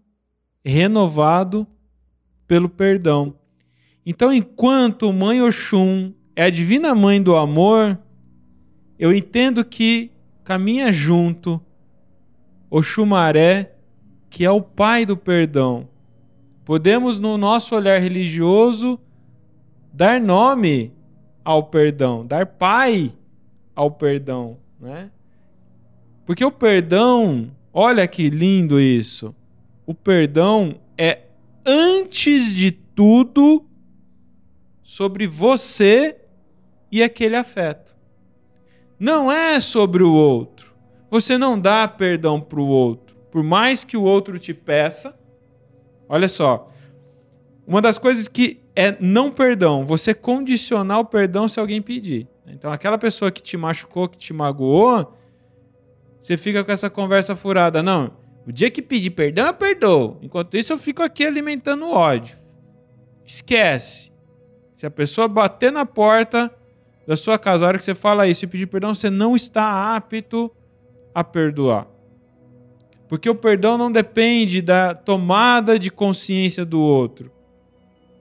renovado 0.65 1.67
pelo 2.47 2.69
perdão. 2.69 3.35
Então, 4.07 4.33
enquanto 4.33 5.13
Mãe 5.13 5.43
Oxum 5.43 6.15
é 6.37 6.45
a 6.45 6.51
divina 6.51 6.95
mãe 6.95 7.21
do 7.21 7.35
amor, 7.35 7.99
eu 8.97 9.13
entendo 9.13 9.65
que 9.65 10.13
caminha 10.45 10.93
junto 10.93 11.61
Oxumaré, 12.71 13.75
que 14.29 14.45
é 14.45 14.51
o 14.51 14.63
pai 14.63 15.05
do 15.05 15.17
perdão. 15.17 15.89
Podemos, 16.65 17.19
no 17.19 17.37
nosso 17.37 17.75
olhar 17.75 17.99
religioso, 17.99 19.01
dar 19.93 20.21
nome 20.21 20.93
ao 21.45 21.65
perdão, 21.65 22.27
dar 22.27 22.47
pai 22.47 23.13
ao 23.75 23.91
perdão, 23.91 24.59
né? 24.79 25.11
Porque 26.25 26.45
o 26.45 26.53
perdão, 26.53 27.51
olha 27.73 28.07
que 28.07 28.31
lindo 28.31 28.81
isso. 28.81 29.35
O 29.87 29.95
perdão 29.95 30.77
é 30.97 31.23
antes 31.67 32.55
de 32.55 32.71
tudo 32.71 33.65
sobre 34.83 35.27
você 35.27 36.17
e 36.93 37.03
aquele 37.03 37.37
afeto. 37.37 37.97
Não 38.99 39.31
é 39.31 39.61
sobre 39.61 40.03
o 40.03 40.13
outro. 40.13 40.75
Você 41.11 41.37
não 41.37 41.59
dá 41.59 41.89
perdão 41.89 42.41
para 42.41 42.61
o 42.61 42.67
outro, 42.67 43.17
por 43.31 43.43
mais 43.43 43.83
que 43.83 43.97
o 43.97 44.03
outro 44.03 44.39
te 44.39 44.55
peça. 44.55 45.19
Olha 46.09 46.29
só, 46.29 46.71
uma 47.67 47.81
das 47.81 47.99
coisas 47.99 48.29
que 48.29 48.60
é 48.75 48.97
não 49.01 49.31
perdão, 49.31 49.85
você 49.85 50.15
condicionar 50.15 51.01
o 51.01 51.05
perdão 51.05 51.49
se 51.49 51.59
alguém 51.59 51.83
pedir. 51.83 52.29
Então, 52.47 52.73
aquela 52.73 52.99
pessoa 52.99 53.31
que 53.31 53.43
te 53.43 53.57
machucou, 53.57 54.09
que 54.09 54.19
te 54.19 54.33
magoou, 54.33 55.17
você 56.19 56.37
fica 56.37 56.63
com 56.63 56.73
essa 56.73 56.91
conversa 56.91 57.35
furada. 57.35 57.83
Não, 57.83 58.13
o 58.47 58.53
dia 58.53 58.71
que 58.71 58.83
pedir 58.83 59.11
perdão, 59.11 59.47
eu 59.47 59.55
perdoo. 59.55 60.19
Enquanto 60.23 60.57
isso, 60.57 60.73
eu 60.73 60.79
fico 60.79 61.03
aqui 61.03 61.25
alimentando 61.25 61.89
ódio. 61.89 62.37
Esquece. 63.25 64.11
Se 64.75 64.87
a 64.87 64.91
pessoa 64.91 65.29
bater 65.29 65.71
na 65.71 65.87
porta 65.87 66.53
da 67.07 67.17
sua 67.17 67.39
casa, 67.39 67.65
a 67.65 67.69
hora 67.69 67.79
que 67.79 67.85
você 67.85 67.95
fala 67.95 68.27
isso 68.27 68.45
e 68.45 68.49
pedir 68.49 68.67
perdão, 68.67 68.95
você 68.95 69.11
não 69.11 69.37
está 69.37 69.95
apto 69.97 70.51
a 71.15 71.23
perdoar. 71.23 71.87
Porque 73.09 73.29
o 73.29 73.35
perdão 73.35 73.77
não 73.77 73.91
depende 73.91 74.63
da 74.63 74.95
tomada 74.95 75.79
de 75.79 75.91
consciência 75.91 76.65
do 76.65 76.81
outro. 76.81 77.33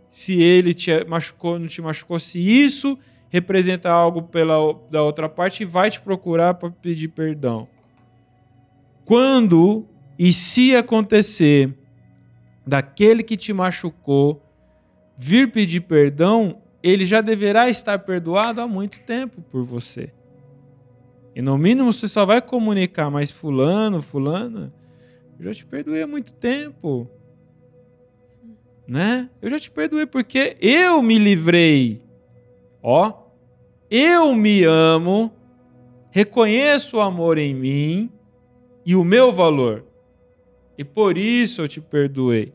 Se 0.10 0.42
ele 0.42 0.74
te 0.74 0.92
machucou, 1.06 1.60
não 1.60 1.68
te 1.68 1.82
machucou, 1.82 2.20
se 2.20 2.40
isso 2.40 2.98
representa 3.30 3.92
algo 3.92 4.24
pela, 4.24 4.56
da 4.90 5.04
outra 5.04 5.30
parte, 5.30 5.64
vai 5.64 5.92
te 5.92 6.02
procurar 6.02 6.56
para 6.56 6.72
pedir 6.72 7.10
perdão. 7.10 7.68
Quando 9.06 9.88
e 10.18 10.34
se 10.34 10.76
acontecer 10.76 11.74
daquele 12.66 13.24
que 13.24 13.38
te 13.38 13.54
machucou 13.54 14.44
vir 15.18 15.52
pedir 15.52 15.82
perdão, 15.82 16.62
ele 16.82 17.06
já 17.06 17.22
deverá 17.22 17.70
estar 17.70 18.00
perdoado 18.00 18.62
há 18.62 18.68
muito 18.68 19.00
tempo 19.02 19.42
por 19.42 19.64
você. 19.64 20.14
E 21.36 21.42
no 21.42 21.58
mínimo 21.58 21.92
você 21.92 22.08
só 22.08 22.26
vai 22.26 22.42
comunicar, 22.42 23.10
mas 23.10 23.32
fulano, 23.32 24.02
fulana, 24.02 24.74
eu 25.40 25.46
já 25.46 25.54
te 25.54 25.66
perdoei 25.66 26.02
há 26.02 26.08
muito 26.08 26.34
tempo. 26.34 27.10
Né? 28.90 29.30
Eu 29.40 29.52
já 29.52 29.60
te 29.60 29.70
perdoei 29.70 30.08
porque 30.08 30.58
eu 30.60 31.00
me 31.04 31.20
livrei. 31.20 32.02
Ó, 32.82 33.14
eu 33.88 34.34
me 34.34 34.64
amo, 34.64 35.32
reconheço 36.10 36.98
o 36.98 37.00
amor 37.00 37.38
em 37.38 37.54
mim 37.54 38.10
e 38.84 38.96
o 38.96 39.04
meu 39.04 39.32
valor. 39.32 39.86
E 40.76 40.84
por 40.84 41.20
isso 41.20 41.62
eu 41.62 41.68
te 41.68 41.80
perdoei. 41.80 42.52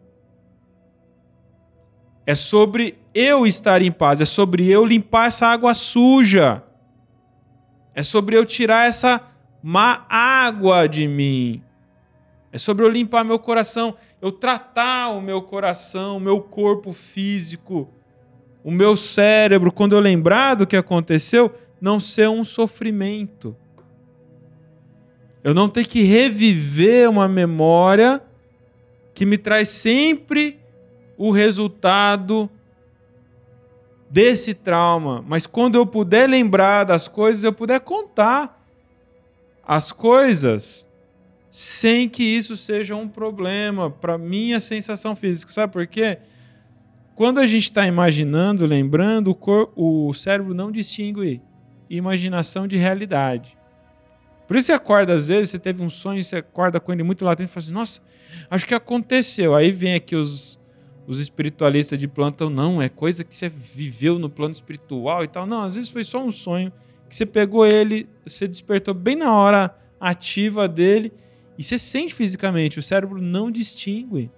É 2.27 2.35
sobre 2.35 2.99
eu 3.15 3.47
estar 3.47 3.81
em 3.81 3.93
paz, 3.93 4.21
é 4.21 4.25
sobre 4.25 4.69
eu 4.69 4.85
limpar 4.85 5.29
essa 5.29 5.47
água 5.47 5.73
suja. 5.73 6.65
É 7.95 8.03
sobre 8.03 8.37
eu 8.37 8.45
tirar 8.45 8.89
essa 8.89 9.23
má 9.63 10.05
água 10.09 10.89
de 10.89 11.07
mim. 11.07 11.63
É 12.51 12.59
sobre 12.59 12.85
eu 12.85 12.89
limpar 12.89 13.25
meu 13.25 13.39
coração, 13.39 13.97
eu 14.25 14.33
tratar 14.33 15.11
o 15.11 15.21
meu 15.21 15.43
coração, 15.43 16.17
o 16.17 16.21
meu 16.21 16.41
corpo 16.41 16.95
físico, 16.95 17.93
o 18.65 18.71
meu 18.71 18.97
cérebro, 18.97 19.71
quando 19.71 19.95
eu 19.95 20.01
lembrar 20.01 20.55
do 20.55 20.67
que 20.67 20.79
aconteceu, 20.79 21.55
não 21.79 22.01
ser 22.01 22.31
um 22.31 22.43
sofrimento. 22.43 23.55
Eu 25.43 25.53
não 25.53 25.69
ter 25.69 25.87
que 25.87 26.01
reviver 26.01 27.07
uma 27.11 27.29
memória 27.29 28.23
que 29.13 29.27
me 29.27 29.37
traz 29.37 29.69
sempre 29.69 30.59
o 31.19 31.31
resultado 31.31 32.49
desse 34.09 34.55
trauma. 34.55 35.23
Mas 35.29 35.47
quando 35.47 35.75
eu 35.75 35.85
puder 35.85 36.31
lembrar 36.31 36.85
das 36.85 37.09
coisas, 37.09 37.45
eu 37.45 37.53
puder 37.53 37.81
contar 37.81 38.67
as 39.63 39.93
coisas 39.93 40.89
sem 41.57 42.09
que 42.09 42.25
isso 42.25 42.57
seja 42.57 42.97
um 42.97 43.07
problema 43.07 43.89
para 43.89 44.19
minha 44.19 44.59
sensação 44.59 45.15
física. 45.15 45.53
Sabe 45.53 45.73
por 45.73 45.87
quê? 45.87 46.19
Quando 47.15 47.39
a 47.39 47.47
gente 47.47 47.63
está 47.63 47.87
imaginando, 47.87 48.67
lembrando, 48.67 49.39
o, 49.77 50.09
o 50.09 50.13
cérebro 50.13 50.53
não 50.53 50.73
distingue 50.73 51.41
imaginação 51.89 52.67
de 52.67 52.77
realidade. 52.77 53.57
Por 54.49 54.57
isso 54.57 54.67
você 54.67 54.73
acorda, 54.73 55.13
às 55.15 55.29
vezes, 55.29 55.51
você 55.51 55.59
teve 55.61 55.81
um 55.81 55.89
sonho, 55.89 56.25
você 56.25 56.39
acorda 56.39 56.81
com 56.81 56.93
ele 56.93 57.05
muito 57.05 57.25
latente 57.25 57.51
e 57.51 57.53
fala 57.53 57.63
assim, 57.63 57.73
nossa, 57.73 58.01
acho 58.51 58.67
que 58.67 58.75
aconteceu. 58.75 59.55
Aí 59.55 59.71
vem 59.71 59.95
aqui 59.95 60.17
os, 60.17 60.59
os 61.07 61.21
espiritualistas 61.21 61.97
de 61.97 62.09
plantão, 62.09 62.51
não, 62.51 62.83
é 62.83 62.89
coisa 62.89 63.23
que 63.23 63.33
você 63.33 63.49
viveu 63.49 64.19
no 64.19 64.29
plano 64.29 64.55
espiritual 64.55 65.23
e 65.23 65.29
tal. 65.29 65.47
Não, 65.47 65.63
às 65.63 65.77
vezes 65.77 65.89
foi 65.89 66.03
só 66.03 66.21
um 66.21 66.33
sonho 66.33 66.73
que 67.09 67.15
você 67.15 67.25
pegou 67.25 67.65
ele, 67.65 68.09
você 68.27 68.49
despertou 68.49 68.93
bem 68.93 69.15
na 69.15 69.33
hora 69.33 69.73
ativa 70.01 70.67
dele 70.67 71.13
e 71.57 71.63
você 71.63 71.79
sente 71.79 72.15
fisicamente, 72.15 72.79
o 72.79 72.83
cérebro 72.83 73.21
não 73.21 73.51
distingue. 73.51 74.31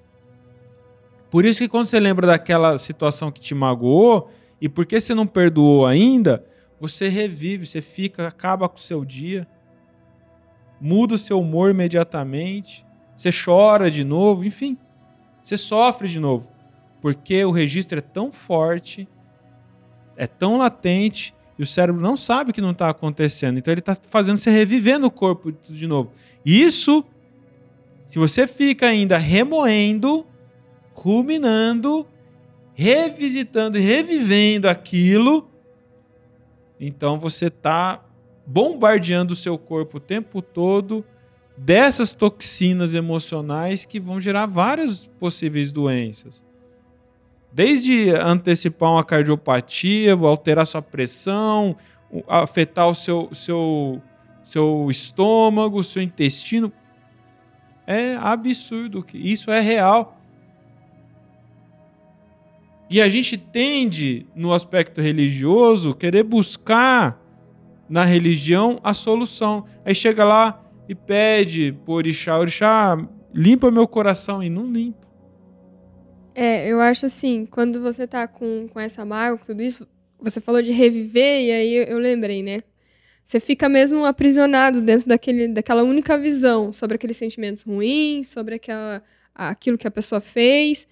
Por 1.31 1.45
isso 1.45 1.61
que 1.61 1.69
quando 1.69 1.87
você 1.87 1.99
lembra 1.99 2.27
daquela 2.27 2.79
situação 2.79 3.31
que 3.31 3.41
te 3.41 3.55
magoou 3.55 4.31
e 4.61 4.69
porque 4.69 5.01
você 5.01 5.15
não 5.15 5.27
perdoou 5.27 5.87
ainda, 5.87 6.45
você 6.81 7.09
revive, 7.09 7.67
você 7.67 7.83
fica, 7.83 8.29
acaba 8.29 8.69
com 8.69 8.77
o 8.77 8.81
seu 8.81 9.05
dia 9.05 9.47
muda 10.81 11.15
o 11.15 11.19
seu 11.19 11.41
humor 11.41 11.71
imediatamente, 11.71 12.85
você 13.17 13.31
chora 13.33 13.91
de 13.91 14.05
novo, 14.05 14.45
enfim, 14.45 14.77
você 15.43 15.57
sofre 15.57 16.09
de 16.09 16.21
novo, 16.21 16.47
porque 17.01 17.45
o 17.45 17.51
registro 17.51 17.99
é 17.99 18.03
tão 18.03 18.31
forte, 18.31 19.09
é 20.17 20.27
tão 20.27 20.59
latente 20.59 21.35
e 21.59 21.63
o 21.63 21.67
cérebro 21.67 22.01
não 22.01 22.17
sabe 22.17 22.53
que 22.53 22.61
não 22.61 22.73
está 22.73 22.91
acontecendo, 22.91 23.59
então 23.59 23.73
ele 23.73 23.81
está 23.81 23.97
fazendo 24.09 24.37
você 24.37 24.51
reviver 24.51 24.99
no 24.99 25.11
corpo 25.11 25.53
de 25.53 25.87
novo. 25.87 26.13
Isso, 26.45 27.05
se 28.07 28.19
você 28.19 28.47
fica 28.47 28.87
ainda 28.87 29.17
remoendo, 29.17 30.27
ruminando, 30.95 32.07
revisitando 32.75 33.79
e 33.79 33.81
revivendo 33.81 34.69
aquilo, 34.69 35.49
então 36.79 37.19
você 37.19 37.47
está 37.47 38.05
bombardeando 38.47 39.33
o 39.33 39.37
seu 39.37 39.59
corpo 39.59 39.97
o 39.97 40.01
tempo 40.01 40.41
todo 40.41 41.05
dessas 41.57 42.15
toxinas 42.15 42.95
emocionais 42.95 43.87
que 43.87 43.99
vão 43.99 44.21
gerar 44.21 44.47
várias 44.47 45.07
possíveis 45.19 45.73
doenças. 45.73 46.46
Desde 47.57 48.11
antecipar 48.11 48.93
uma 48.93 49.03
cardiopatia, 49.03 50.13
alterar 50.13 50.67
sua 50.67 50.83
pressão, 50.83 51.75
afetar 52.29 52.87
o 52.87 52.95
seu, 52.95 53.31
seu, 53.33 54.03
seu 54.45 54.89
estômago, 54.91 55.83
seu 55.83 56.03
intestino. 56.03 56.71
É 57.87 58.15
absurdo, 58.17 59.03
isso 59.15 59.51
é 59.51 59.63
real. 59.63 60.21
E 62.91 63.01
a 63.01 63.09
gente 63.09 63.39
tende, 63.39 64.27
no 64.35 64.53
aspecto 64.53 65.01
religioso, 65.01 65.95
querer 65.95 66.25
buscar 66.25 67.19
na 67.89 68.05
religião 68.05 68.79
a 68.85 68.93
solução. 68.93 69.65
Aí 69.83 69.95
chega 69.95 70.25
lá 70.25 70.63
e 70.87 70.95
pede 70.95 71.73
por 71.87 71.95
orixá, 71.95 72.39
orixá, 72.39 72.99
limpa 73.33 73.71
meu 73.71 73.89
coração 73.89 74.43
e 74.43 74.51
não 74.51 74.71
limpa. 74.71 75.06
É, 76.39 76.69
eu 76.69 76.79
acho 76.83 77.07
assim, 77.07 77.47
quando 77.47 77.81
você 77.81 78.07
tá 78.07 78.29
com, 78.29 78.69
com 78.69 78.79
essa 78.79 79.07
mágoa, 79.07 79.39
com 79.39 79.47
tudo 79.47 79.63
isso, 79.63 79.89
você 80.21 80.39
falou 80.39 80.61
de 80.61 80.71
reviver 80.71 81.41
e 81.43 81.51
aí 81.51 81.73
eu, 81.73 81.85
eu 81.85 81.99
lembrei, 81.99 82.43
né? 82.43 82.63
Você 83.25 83.41
fica 83.41 83.71
mesmo 83.71 84.05
aprisionado 84.05 84.83
dentro 84.83 85.09
daquele, 85.09 85.49
daquela 85.49 85.83
única 85.83 86.19
visão 86.19 86.75
sobre 86.75 86.97
aqueles 86.97 87.17
sentimentos 87.17 87.63
ruins, 87.63 88.29
sobre 88.29 88.57
aquela, 88.57 89.03
aquilo 89.35 89.79
que 89.79 89.87
a 89.87 89.91
pessoa 89.91 90.21
fez. 90.21 90.87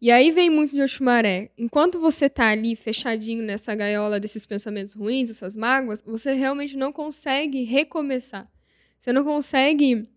E 0.00 0.08
aí 0.08 0.30
vem 0.30 0.48
muito 0.48 0.72
de 0.72 0.82
Oxumaré. 0.82 1.50
Enquanto 1.58 1.98
você 1.98 2.28
tá 2.30 2.50
ali 2.50 2.76
fechadinho 2.76 3.42
nessa 3.42 3.74
gaiola 3.74 4.20
desses 4.20 4.46
pensamentos 4.46 4.92
ruins, 4.92 5.30
essas 5.30 5.56
mágoas, 5.56 6.00
você 6.00 6.32
realmente 6.32 6.76
não 6.76 6.92
consegue 6.92 7.64
recomeçar. 7.64 8.48
Você 9.00 9.12
não 9.12 9.24
consegue 9.24 10.08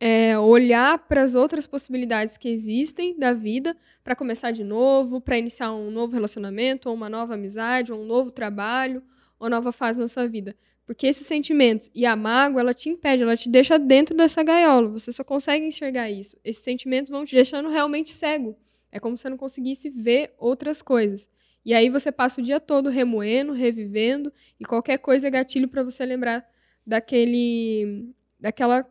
é, 0.00 0.38
olhar 0.38 0.98
para 0.98 1.22
as 1.22 1.34
outras 1.34 1.66
possibilidades 1.66 2.38
que 2.38 2.48
existem 2.48 3.18
da 3.18 3.34
vida 3.34 3.76
para 4.02 4.16
começar 4.16 4.50
de 4.50 4.64
novo, 4.64 5.20
para 5.20 5.36
iniciar 5.36 5.72
um 5.72 5.90
novo 5.90 6.14
relacionamento, 6.14 6.88
ou 6.88 6.94
uma 6.94 7.10
nova 7.10 7.34
amizade, 7.34 7.92
ou 7.92 8.00
um 8.00 8.06
novo 8.06 8.30
trabalho, 8.30 9.02
ou 9.38 9.50
nova 9.50 9.70
fase 9.70 10.00
na 10.00 10.08
sua 10.08 10.26
vida. 10.26 10.56
Porque 10.86 11.06
esses 11.06 11.26
sentimentos 11.26 11.90
e 11.94 12.06
a 12.06 12.16
mágoa, 12.16 12.60
ela 12.60 12.74
te 12.74 12.88
impede, 12.88 13.22
ela 13.22 13.36
te 13.36 13.48
deixa 13.48 13.78
dentro 13.78 14.16
dessa 14.16 14.42
gaiola. 14.42 14.88
Você 14.88 15.12
só 15.12 15.22
consegue 15.22 15.66
enxergar 15.66 16.10
isso. 16.10 16.36
Esses 16.42 16.64
sentimentos 16.64 17.10
vão 17.10 17.24
te 17.24 17.34
deixando 17.36 17.68
realmente 17.68 18.10
cego. 18.10 18.56
É 18.90 18.98
como 18.98 19.16
se 19.16 19.22
você 19.22 19.28
não 19.28 19.36
conseguisse 19.36 19.90
ver 19.90 20.32
outras 20.38 20.80
coisas. 20.82 21.28
E 21.64 21.74
aí 21.74 21.90
você 21.90 22.10
passa 22.10 22.40
o 22.40 22.44
dia 22.44 22.58
todo 22.58 22.88
remoendo, 22.88 23.52
revivendo, 23.52 24.32
e 24.58 24.64
qualquer 24.64 24.98
coisa 24.98 25.28
é 25.28 25.30
gatilho 25.30 25.68
para 25.68 25.84
você 25.84 26.06
lembrar 26.06 26.44
daquele 26.86 28.12
daquela 28.40 28.88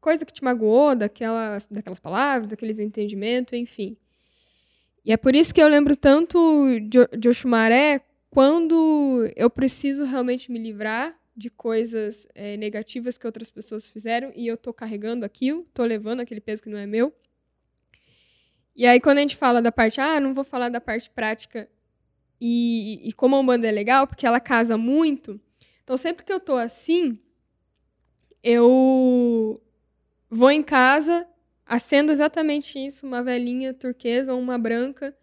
coisa 0.00 0.24
que 0.24 0.32
te 0.32 0.42
magoou, 0.42 0.96
daquelas, 0.96 1.66
daquelas 1.70 2.00
palavras, 2.00 2.48
daqueles 2.48 2.78
entendimentos, 2.78 3.52
enfim. 3.52 3.96
E 5.04 5.12
é 5.12 5.16
por 5.16 5.34
isso 5.34 5.54
que 5.54 5.62
eu 5.62 5.68
lembro 5.68 5.96
tanto 5.96 6.38
de, 6.80 7.18
de 7.18 7.28
Oxumaré 7.28 8.00
quando 8.28 9.30
eu 9.36 9.50
preciso 9.50 10.04
realmente 10.04 10.50
me 10.50 10.58
livrar 10.58 11.18
de 11.36 11.48
coisas 11.48 12.26
é, 12.34 12.56
negativas 12.56 13.16
que 13.16 13.26
outras 13.26 13.50
pessoas 13.50 13.88
fizeram 13.88 14.32
e 14.36 14.46
eu 14.46 14.56
tô 14.56 14.72
carregando 14.72 15.24
aquilo, 15.24 15.66
tô 15.72 15.84
levando 15.84 16.20
aquele 16.20 16.40
peso 16.40 16.62
que 16.62 16.68
não 16.68 16.78
é 16.78 16.86
meu. 16.86 17.14
E 18.76 18.86
aí, 18.86 19.00
quando 19.00 19.18
a 19.18 19.20
gente 19.22 19.36
fala 19.36 19.60
da 19.60 19.72
parte, 19.72 20.00
ah, 20.00 20.20
não 20.20 20.32
vou 20.32 20.44
falar 20.44 20.68
da 20.68 20.80
parte 20.80 21.10
prática 21.10 21.68
e, 22.40 23.08
e 23.08 23.12
como 23.12 23.36
a 23.36 23.40
Umbanda 23.40 23.66
é 23.66 23.72
legal, 23.72 24.06
porque 24.06 24.26
ela 24.26 24.40
casa 24.40 24.76
muito. 24.76 25.40
Então, 25.82 25.96
sempre 25.96 26.24
que 26.24 26.32
eu 26.32 26.40
tô 26.40 26.54
assim, 26.54 27.18
eu 28.42 29.60
vou 30.30 30.50
em 30.50 30.62
casa, 30.62 31.26
acendo 31.66 32.12
exatamente 32.12 32.78
isso, 32.78 33.04
uma 33.04 33.22
velhinha 33.22 33.74
turquesa 33.74 34.32
ou 34.32 34.40
uma 34.40 34.56
branca, 34.56 35.14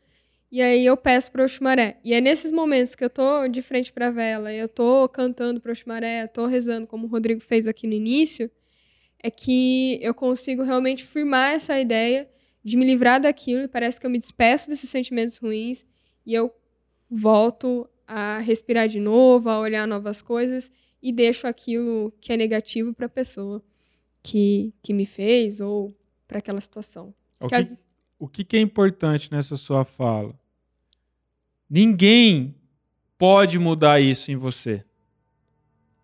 e 0.52 0.62
aí 0.62 0.86
eu 0.86 0.96
peço 0.96 1.32
para 1.32 1.42
o 1.42 1.46
Oxumaré. 1.46 2.00
E 2.04 2.14
é 2.14 2.22
nesses 2.22 2.52
momentos 2.52 2.96
que 2.96 3.04
eu 3.04 3.10
tô 3.10 3.48
de 3.48 3.62
frente 3.62 3.92
para 3.92 4.08
a 4.08 4.12
vela, 4.12 4.54
eu 4.54 4.68
tô 4.68 5.08
cantando 5.10 5.60
para 5.62 5.70
o 5.70 5.72
Oxumaré, 5.72 6.28
tô 6.28 6.46
rezando, 6.46 6.86
como 6.86 7.06
o 7.06 7.10
Rodrigo 7.10 7.42
fez 7.42 7.68
aqui 7.68 7.88
no 7.88 7.94
início, 7.94 8.52
é 9.24 9.32
que 9.32 9.98
eu 10.02 10.14
consigo 10.14 10.62
realmente 10.64 11.04
firmar 11.04 11.54
essa 11.54 11.80
ideia 11.80 12.30
de 12.64 12.78
me 12.78 12.86
livrar 12.86 13.20
daquilo, 13.20 13.68
parece 13.70 14.00
que 14.00 14.06
eu 14.06 14.10
me 14.10 14.18
despeço 14.18 14.70
desses 14.70 14.90
sentimentos 14.90 15.38
ruins 15.38 15.86
e 16.26 16.34
eu 16.34 16.54
volto 17.10 17.90
a 18.06 18.40
respirar 18.40 18.88
de 18.88 19.00
novo, 19.00 19.50
a 19.50 19.60
olhar 19.60 19.88
novas 19.88 20.22
coisas 20.22 20.72
e 21.02 21.12
deixo 21.12 21.48
aquilo 21.48 22.14
que 22.20 22.34
é 22.34 22.38
negativo 22.38 22.94
para 22.94 23.06
a 23.06 23.10
pessoa 23.10 23.64
que, 24.28 24.74
que 24.84 24.94
me 24.94 25.06
fez 25.06 25.62
ou 25.62 25.96
para 26.28 26.40
aquela 26.40 26.60
situação. 26.60 27.14
O 27.40 27.48
que, 27.48 27.56
as... 27.56 27.84
o 28.20 28.28
que 28.28 28.58
é 28.58 28.60
importante 28.60 29.32
nessa 29.32 29.56
sua 29.56 29.86
fala? 29.86 30.38
Ninguém 31.70 32.54
pode 33.18 33.58
mudar 33.58 34.02
isso 34.02 34.30
em 34.30 34.36
você. 34.36 34.84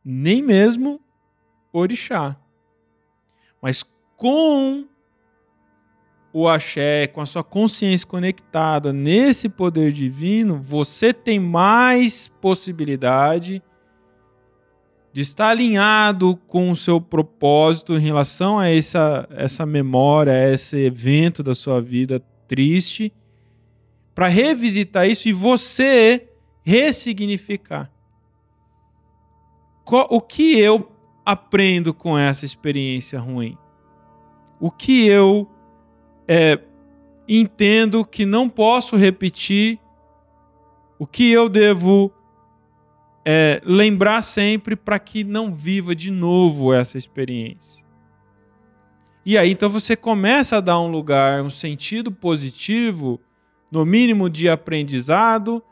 Nem 0.04 0.42
mesmo 0.42 1.02
orixá. 1.74 2.40
Mas 3.62 3.84
com 4.16 4.88
o 6.32 6.48
axé, 6.48 7.08
com 7.08 7.20
a 7.20 7.26
sua 7.26 7.44
consciência 7.44 8.08
conectada 8.08 8.94
nesse 8.94 9.50
poder 9.50 9.92
divino, 9.92 10.62
você 10.62 11.14
tem 11.14 11.40
mais 11.40 12.30
possibilidade 12.40 13.62
de 15.14 15.22
estar 15.22 15.50
alinhado 15.50 16.36
com 16.48 16.72
o 16.72 16.76
seu 16.76 17.00
propósito 17.00 17.94
em 17.94 18.00
relação 18.00 18.58
a 18.58 18.68
essa, 18.68 19.28
essa 19.30 19.64
memória, 19.64 20.34
a 20.34 20.52
esse 20.52 20.76
evento 20.78 21.44
da 21.44 21.54
sua 21.54 21.80
vida 21.80 22.20
triste, 22.48 23.14
para 24.16 24.28
revisitar 24.28 25.08
isso 25.08 25.30
e 25.30 25.34
você 25.34 26.28
ressignificar. 26.64 27.92
O 29.86 30.20
que 30.20 30.58
eu 30.58 30.92
aprendo 31.24 31.94
com 31.94 32.18
essa 32.18 32.44
experiência 32.44 33.20
ruim? 33.20 33.56
O 34.60 34.72
que 34.72 35.06
eu 35.06 35.48
é, 36.28 36.60
entendo 37.28 38.04
que 38.04 38.26
não 38.26 38.50
posso 38.50 38.96
repetir? 38.96 39.80
O 40.98 41.06
que 41.06 41.30
eu 41.32 41.50
devo 41.50 42.12
é, 43.26 43.62
lembrar 43.64 44.22
sempre 44.22 44.76
para 44.76 45.00
que 45.00 45.24
não 45.24 45.54
viva 45.54 45.96
de 45.96 46.12
novo 46.12 46.74
essa 46.74 46.98
experiência? 46.98 47.84
E 49.26 49.38
aí 49.38 49.52
então 49.52 49.70
você 49.70 49.96
começa 49.96 50.58
a 50.58 50.62
dar 50.62 50.80
um 50.80 50.88
lugar, 50.88 51.42
um 51.42 51.50
sentido 51.50 52.12
positivo, 52.12 53.20
no 53.72 53.86
mínimo 53.86 54.30
de 54.30 54.50
aprendizado, 54.50 55.64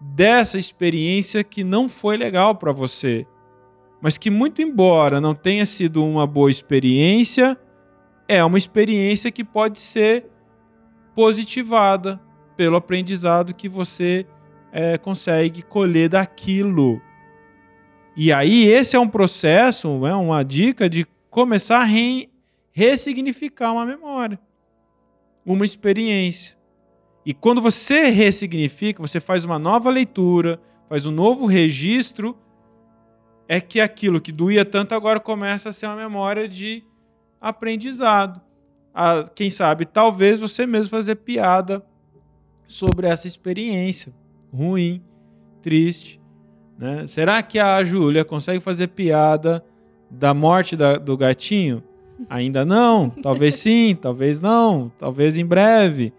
dessa 0.00 0.58
experiência 0.58 1.44
que 1.44 1.62
não 1.62 1.88
foi 1.88 2.16
legal 2.16 2.54
para 2.54 2.72
você 2.72 3.26
mas 4.02 4.18
que, 4.18 4.28
muito 4.28 4.60
embora 4.60 5.20
não 5.20 5.32
tenha 5.32 5.64
sido 5.64 6.04
uma 6.04 6.26
boa 6.26 6.50
experiência, 6.50 7.56
é 8.26 8.44
uma 8.44 8.58
experiência 8.58 9.30
que 9.30 9.44
pode 9.44 9.78
ser 9.78 10.26
positivada 11.14 12.20
pelo 12.56 12.74
aprendizado 12.74 13.54
que 13.54 13.68
você 13.68 14.26
é, 14.72 14.96
consegue 14.96 15.62
colher 15.62 16.08
daquilo. 16.08 17.00
E 18.16 18.32
aí, 18.32 18.66
esse 18.66 18.96
é 18.96 18.98
um 18.98 19.08
processo, 19.08 20.06
é 20.06 20.14
uma 20.14 20.42
dica 20.42 20.88
de 20.88 21.06
começar 21.30 21.80
a 21.80 21.84
re 21.84 22.30
ressignificar 22.74 23.70
uma 23.72 23.84
memória, 23.84 24.40
uma 25.44 25.66
experiência. 25.66 26.56
E 27.24 27.34
quando 27.34 27.60
você 27.60 28.06
ressignifica, 28.06 29.02
você 29.02 29.20
faz 29.20 29.44
uma 29.44 29.58
nova 29.58 29.90
leitura, 29.90 30.58
faz 30.88 31.04
um 31.04 31.10
novo 31.10 31.44
registro 31.44 32.36
é 33.46 33.60
que 33.60 33.78
aquilo 33.78 34.22
que 34.22 34.32
doía 34.32 34.64
tanto 34.64 34.94
agora 34.94 35.20
começa 35.20 35.68
a 35.68 35.72
ser 35.72 35.84
uma 35.84 35.96
memória 35.96 36.48
de 36.48 36.82
aprendizado. 37.38 38.40
Ah, 38.94 39.28
quem 39.34 39.50
sabe, 39.50 39.84
talvez 39.84 40.40
você 40.40 40.66
mesmo 40.66 40.88
fazer 40.88 41.16
piada 41.16 41.84
sobre 42.66 43.06
essa 43.06 43.26
experiência 43.26 44.14
ruim, 44.52 45.02
triste. 45.60 46.20
Né? 46.78 47.06
Será 47.06 47.42
que 47.42 47.58
a 47.58 47.82
Júlia 47.84 48.24
consegue 48.24 48.60
fazer 48.60 48.88
piada 48.88 49.64
da 50.10 50.34
morte 50.34 50.76
da, 50.76 50.96
do 50.96 51.16
gatinho? 51.16 51.82
Ainda 52.28 52.64
não. 52.64 53.08
Talvez 53.08 53.56
sim, 53.56 53.96
talvez 54.00 54.40
não, 54.40 54.92
talvez 54.98 55.36
em 55.36 55.44
breve. 55.44 56.12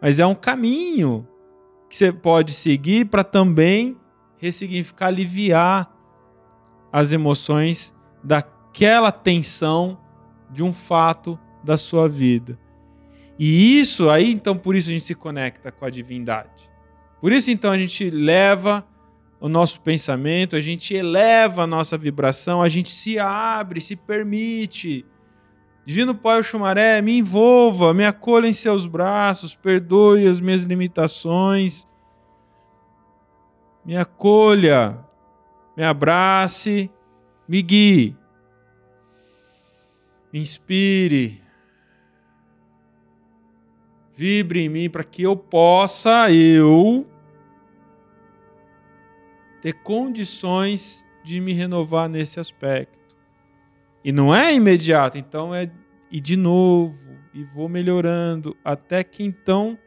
Mas 0.00 0.18
é 0.18 0.26
um 0.26 0.34
caminho 0.34 1.26
que 1.88 1.96
você 1.96 2.12
pode 2.12 2.52
seguir 2.52 3.06
para 3.06 3.24
também 3.24 3.96
ressignificar, 4.38 5.08
aliviar 5.08 5.92
as 6.92 7.12
emoções 7.12 7.94
daquela 8.22 9.12
tensão 9.12 9.98
de 10.50 10.62
um 10.62 10.72
fato 10.72 11.38
da 11.62 11.76
sua 11.76 12.08
vida. 12.08 12.58
E 13.38 13.80
isso 13.80 14.10
aí, 14.10 14.30
então, 14.30 14.56
por 14.56 14.74
isso 14.74 14.90
a 14.90 14.92
gente 14.92 15.04
se 15.04 15.14
conecta 15.14 15.72
com 15.72 15.84
a 15.84 15.90
divindade. 15.90 16.69
Por 17.20 17.32
isso, 17.32 17.50
então, 17.50 17.70
a 17.70 17.78
gente 17.78 18.08
leva 18.10 18.86
o 19.40 19.48
nosso 19.48 19.80
pensamento, 19.80 20.54
a 20.54 20.60
gente 20.60 20.94
eleva 20.94 21.62
a 21.62 21.66
nossa 21.66 21.96
vibração, 21.96 22.62
a 22.62 22.68
gente 22.68 22.92
se 22.92 23.18
abre, 23.18 23.80
se 23.80 23.96
permite. 23.96 25.04
Divino 25.84 26.14
Pai 26.14 26.42
Xumaré, 26.42 27.00
me 27.00 27.18
envolva, 27.18 27.94
me 27.94 28.04
acolha 28.04 28.46
em 28.46 28.52
seus 28.52 28.86
braços, 28.86 29.54
perdoe 29.54 30.28
as 30.28 30.40
minhas 30.40 30.62
limitações, 30.62 31.86
me 33.84 33.96
acolha, 33.96 34.98
me 35.74 35.82
abrace, 35.82 36.90
me 37.48 37.62
guie, 37.62 38.14
me 40.30 40.38
inspire, 40.38 41.42
vibre 44.14 44.64
em 44.64 44.68
mim 44.68 44.90
para 44.90 45.02
que 45.02 45.22
eu 45.22 45.34
possa, 45.34 46.30
eu, 46.30 47.09
ter 49.60 49.74
condições 49.74 51.04
de 51.22 51.40
me 51.40 51.52
renovar 51.52 52.08
nesse 52.08 52.40
aspecto. 52.40 52.98
E 54.04 54.10
não 54.12 54.34
é 54.34 54.54
imediato, 54.54 55.18
então 55.18 55.54
é 55.54 55.70
e 56.10 56.20
de 56.20 56.36
novo, 56.36 57.16
e 57.32 57.44
vou 57.44 57.68
melhorando 57.68 58.56
até 58.64 59.04
que 59.04 59.22
então 59.22 59.78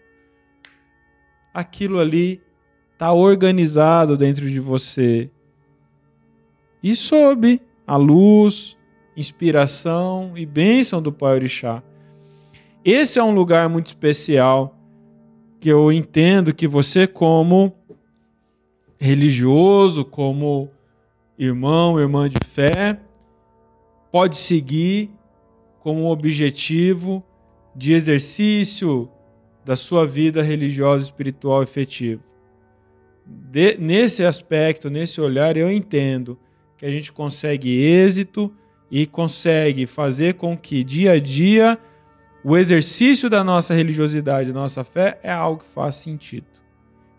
aquilo 1.54 2.00
ali 2.00 2.42
está 2.94 3.12
organizado 3.12 4.16
dentro 4.16 4.50
de 4.50 4.60
você 4.60 5.30
e 6.82 6.96
sob 6.96 7.62
a 7.86 7.98
luz, 7.98 8.78
inspiração 9.16 10.34
e 10.38 10.46
bênção 10.46 11.02
do 11.02 11.12
Pai 11.12 11.36
Orixá. 11.36 11.84
Esse 12.84 13.20
é 13.20 13.24
um 13.24 13.34
lugar 13.34 13.70
muito 13.70 13.88
especial 13.88 14.78
que 15.60 15.70
eu 15.70 15.92
entendo 15.92 16.54
que 16.54 16.68
você, 16.68 17.08
como 17.08 17.74
religioso, 19.04 20.06
como 20.06 20.72
irmão, 21.38 22.00
irmã 22.00 22.30
de 22.30 22.38
fé, 22.48 22.98
pode 24.10 24.38
seguir 24.38 25.12
como 25.82 26.10
objetivo 26.10 27.22
de 27.76 27.92
exercício 27.92 29.12
da 29.66 29.76
sua 29.76 30.08
vida 30.08 30.42
religiosa, 30.42 31.04
espiritual 31.04 31.62
efetiva. 31.62 32.24
De, 33.26 33.78
nesse 33.78 34.24
aspecto, 34.24 34.89
nesse 34.89 35.20
olhar, 35.20 35.58
eu 35.58 35.70
entendo 35.70 36.39
que 36.78 36.86
a 36.86 36.92
gente 36.92 37.12
consegue 37.12 37.84
êxito 37.84 38.56
e 38.89 39.06
consegue 39.06 39.86
fazer 39.86 40.36
com 40.36 40.58
que 40.58 40.82
dia 40.82 41.12
a 41.12 41.20
dia 41.20 41.78
o 42.42 42.56
exercício 42.56 43.30
da 43.30 43.44
nossa 43.44 43.74
religiosidade, 43.74 44.54
da 44.54 44.62
nossa 44.62 44.86
fé, 44.86 45.20
é 45.22 45.32
algo 45.32 45.62
que 45.62 45.70
faz 45.70 45.96
sentido. 45.98 46.53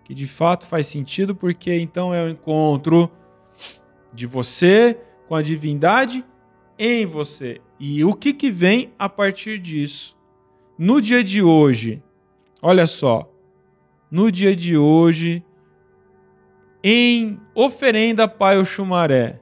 Que 0.05 0.15
de 0.15 0.27
fato 0.27 0.67
faz 0.67 0.87
sentido, 0.87 1.35
porque 1.35 1.75
então 1.75 2.13
é 2.13 2.23
o 2.23 2.29
encontro 2.29 3.11
de 4.13 4.27
você 4.27 5.01
com 5.27 5.35
a 5.35 5.43
divindade 5.43 6.25
em 6.79 7.07
você. 7.07 7.61
E 7.79 8.05
o 8.05 8.15
que, 8.15 8.33
que 8.33 8.51
vem 8.51 8.93
a 8.99 9.09
partir 9.09 9.59
disso? 9.59 10.17
No 10.79 11.01
dia 11.01 11.25
de 11.25 11.43
hoje, 11.43 12.03
olha 12.61 12.87
só, 12.87 13.31
no 14.11 14.31
dia 14.31 14.55
de 14.55 14.77
hoje, 14.77 15.45
em 16.83 17.41
oferenda 17.55 18.29
Pai 18.29 18.59
Oxumaré, 18.59 19.41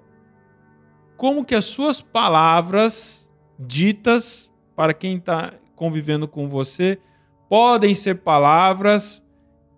como 1.17 1.45
que 1.45 1.55
as 1.55 1.65
suas 1.65 2.01
palavras 2.01 3.33
ditas 3.59 4.53
para 4.75 4.95
quem 4.95 5.17
está 5.17 5.55
convivendo 5.75 6.27
com 6.27 6.49
você 6.49 6.99
podem 7.49 7.95
ser 7.95 8.17
palavras 8.17 9.22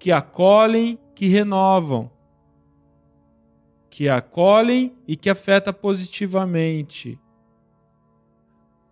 que 0.05 0.13
acolhem, 0.13 0.99
que 1.15 1.29
renovam, 1.29 2.11
que 3.89 4.07
acolhem 4.07 4.95
e 5.09 5.17
que 5.17 5.31
afetam 5.31 5.73
positivamente. 5.73 7.19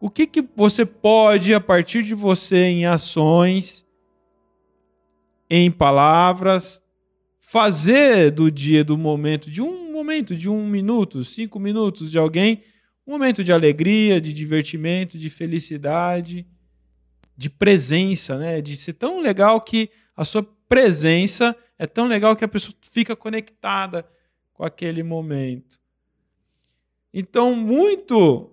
O 0.01 0.09
que, 0.09 0.27
que 0.27 0.41
você 0.57 0.87
pode, 0.87 1.53
a 1.53 1.61
partir 1.61 2.03
de 2.03 2.15
você, 2.15 2.65
em 2.65 2.87
ações, 2.87 3.87
em 5.51 5.71
palavras, 5.71 6.83
fazer 7.41 8.31
do 8.31 8.51
dia, 8.51 8.83
do 8.83 8.97
momento, 8.97 9.51
de 9.51 9.61
um 9.61 9.93
momento 9.93 10.35
de 10.35 10.49
um 10.49 10.67
minuto, 10.67 11.25
cinco 11.25 11.61
minutos 11.61 12.11
de 12.11 12.17
alguém, 12.17 12.63
um 13.07 13.13
momento 13.13 13.45
de 13.45 13.53
alegria, 13.53 14.19
de 14.19 14.33
divertimento, 14.33 15.19
de 15.19 15.29
felicidade, 15.29 16.47
de 17.37 17.51
presença, 17.51 18.39
né? 18.39 18.63
De 18.63 18.79
ser 18.79 18.95
tão 18.95 19.21
legal 19.21 19.61
que 19.61 19.91
a 20.17 20.25
sua 20.25 20.43
presença 20.73 21.55
é 21.79 21.87
tão 21.87 22.07
legal 22.07 22.35
que 22.35 22.47
a 22.47 22.49
pessoa 22.49 22.75
fica 22.81 23.15
conectada 23.15 24.09
com 24.55 24.65
aquele 24.65 25.03
momento. 25.03 25.79
Então, 27.13 27.55
muito 27.55 28.51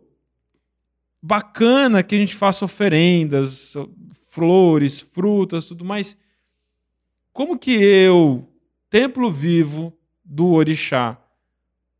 bacana 1.21 2.03
que 2.03 2.15
a 2.15 2.17
gente 2.17 2.35
faça 2.35 2.65
oferendas, 2.65 3.73
flores, 4.31 4.99
frutas, 4.99 5.63
tudo 5.63 5.85
mais. 5.85 6.17
Como 7.31 7.57
que 7.57 7.71
eu, 7.71 8.45
templo 8.89 9.31
vivo 9.31 9.97
do 10.21 10.49
orixá, 10.49 11.17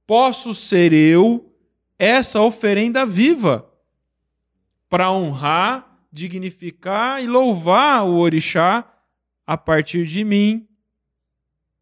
posso 0.05 0.53
ser 0.53 0.91
eu 0.91 1.49
essa 1.97 2.41
oferenda 2.41 3.05
viva 3.05 3.71
para 4.89 5.09
honrar, 5.13 5.97
dignificar 6.11 7.23
e 7.23 7.25
louvar 7.25 8.05
o 8.05 8.17
orixá 8.17 8.88
a 9.49 9.57
partir 9.57 10.05
de 10.05 10.23
mim, 10.23 10.69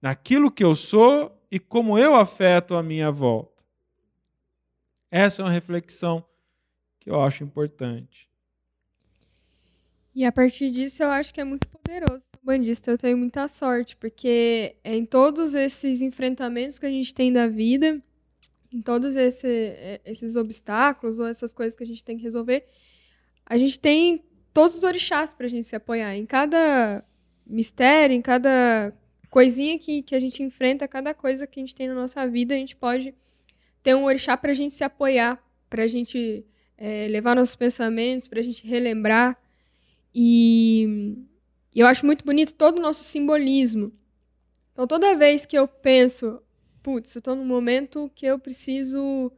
naquilo 0.01 0.49
que 0.49 0.63
eu 0.63 0.74
sou 0.74 1.38
e 1.51 1.59
como 1.59 1.99
eu 1.99 2.15
afeto 2.15 2.76
a 2.76 2.82
minha 2.82 3.11
volta. 3.11 3.61
Essa 5.11 5.41
é 5.41 5.45
uma 5.45 5.51
reflexão 5.51 6.24
que 6.97 7.09
eu 7.09 7.20
acho 7.20 7.43
importante. 7.43 8.30
E 10.15 10.24
a 10.24 10.32
partir 10.32 10.72
disso 10.72 11.03
eu 11.03 11.09
acho 11.09 11.34
que 11.34 11.41
é 11.41 11.43
muito 11.43 11.68
poderoso 11.68 12.24
bandista, 12.41 12.89
eu 12.89 12.97
tenho 12.97 13.18
muita 13.18 13.49
sorte, 13.49 13.97
porque 13.97 14.78
é 14.82 14.95
em 14.95 15.05
todos 15.05 15.53
esses 15.53 16.01
enfrentamentos 16.01 16.80
que 16.80 16.86
a 16.86 16.89
gente 16.89 17.13
tem 17.13 17.34
da 17.34 17.47
vida, 17.47 18.01
em 18.72 18.82
todos 18.82 19.18
esse, 19.18 19.45
é, 19.45 19.99
esses 20.05 20.38
obstáculos 20.38 21.20
ou 21.20 21.28
essas 21.28 21.53
coisas 21.53 21.76
que 21.76 21.84
a 21.84 21.88
gente 21.88 22.01
tem 22.01 22.15
que 22.15 22.24
resolver, 22.24 22.65
a 23.45 23.57
gente 23.57 23.78
tem 23.78 24.24
todos 24.53 24.78
os 24.78 24.84
orixás 24.84 25.34
para 25.34 25.47
a 25.47 25.49
gente 25.49 25.68
se 25.68 25.76
apoiar. 25.76 26.15
Em 26.15 26.26
cada 26.26 27.03
mistério, 27.50 28.16
em 28.16 28.22
cada 28.22 28.93
coisinha 29.30 29.78
que, 29.78 30.02
que 30.02 30.16
a 30.16 30.20
gente 30.20 30.41
enfrenta, 30.43 30.88
cada 30.88 31.14
coisa 31.14 31.45
que 31.45 31.60
a 31.60 31.64
gente 31.64 31.76
tem 31.76 31.88
na 31.88 31.93
nossa 31.93 32.28
vida, 32.28 32.54
a 32.54 32.58
gente 32.58 32.76
pode 32.76 33.14
ter 33.84 33.95
um 33.95 34.06
orixá 34.06 34.36
para 34.36 34.52
a 34.52 34.54
gente 34.54 34.74
se 34.74 34.84
apoiar, 34.84 35.41
para 35.70 35.84
a 35.84 35.88
gente 35.88 36.45
é, 36.78 37.08
levar 37.08 37.36
nossos 37.36 37.56
pensamentos, 37.56 38.28
para 38.28 38.39
a 38.39 38.43
gente 38.43 38.66
relembrar. 38.66 39.38
E 40.14 41.18
eu 41.76 41.88
acho 41.88 42.06
muito 42.06 42.26
bonito 42.26 42.54
todo 42.54 42.78
o 42.78 42.82
nosso 42.82 43.04
simbolismo. 43.04 43.91
Então, 44.74 44.86
toda 44.86 45.16
vez 45.16 45.45
que 45.45 45.58
eu 45.58 45.68
penso, 45.68 46.41
putz, 46.84 47.16
eu 47.16 47.20
estou 47.20 47.36
num 47.36 47.45
momento 47.45 48.12
que 48.16 48.26
eu 48.26 48.38
preciso 48.38 49.32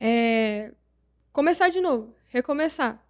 é, 0.00 0.72
começar 1.32 1.68
de 1.68 1.80
novo, 1.80 2.14
recomeçar. 2.28 3.05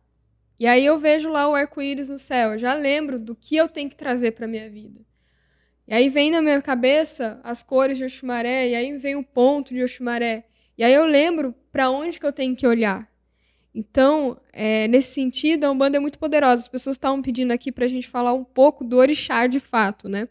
E 0.59 0.67
aí 0.67 0.85
eu 0.85 0.99
vejo 0.99 1.29
lá 1.29 1.49
o 1.49 1.55
arco-íris 1.55 2.09
no 2.09 2.19
céu, 2.19 2.53
eu 2.53 2.59
já 2.59 2.75
lembro 2.75 3.19
do 3.19 3.35
que 3.35 3.57
eu 3.57 3.69
tenho 3.69 3.89
que 3.89 3.97
trazer 3.97 4.33
para 4.33 4.47
minha 4.47 4.71
vida. 4.71 5.01
E 5.87 5.95
aí 5.95 6.09
vem 6.09 6.31
na 6.31 6.43
minha 6.43 6.61
cabeça 6.61 7.41
as 7.45 7.63
cores 7.63 7.99
de 7.99 8.05
Oxumaré, 8.05 8.71
e 8.71 8.75
aí 8.75 8.97
vem 8.97 9.15
o 9.17 9.23
ponto 9.23 9.73
de 9.73 9.83
Oxumaré. 9.83 10.47
E 10.77 10.83
aí 10.83 10.93
eu 10.93 11.05
lembro 11.05 11.55
para 11.71 11.91
onde 11.91 12.19
que 12.19 12.27
eu 12.27 12.33
tenho 12.33 12.57
que 12.57 12.67
olhar. 12.67 13.09
Então, 13.75 14.41
é, 14.53 14.89
nesse 14.89 15.13
sentido, 15.13 15.65
a 15.65 15.71
Umbanda 15.71 15.99
é 15.99 16.01
muito 16.01 16.19
poderosa. 16.19 16.63
As 16.63 16.69
pessoas 16.69 16.97
estavam 16.97 17.21
pedindo 17.21 17.53
aqui 17.53 17.71
para 17.71 17.85
a 17.85 17.89
gente 17.89 18.09
falar 18.09 18.33
um 18.33 18.43
pouco 18.43 18.83
do 18.83 18.97
orixá 18.97 19.47
de 19.47 19.61
fato, 19.61 20.09
né? 20.09 20.29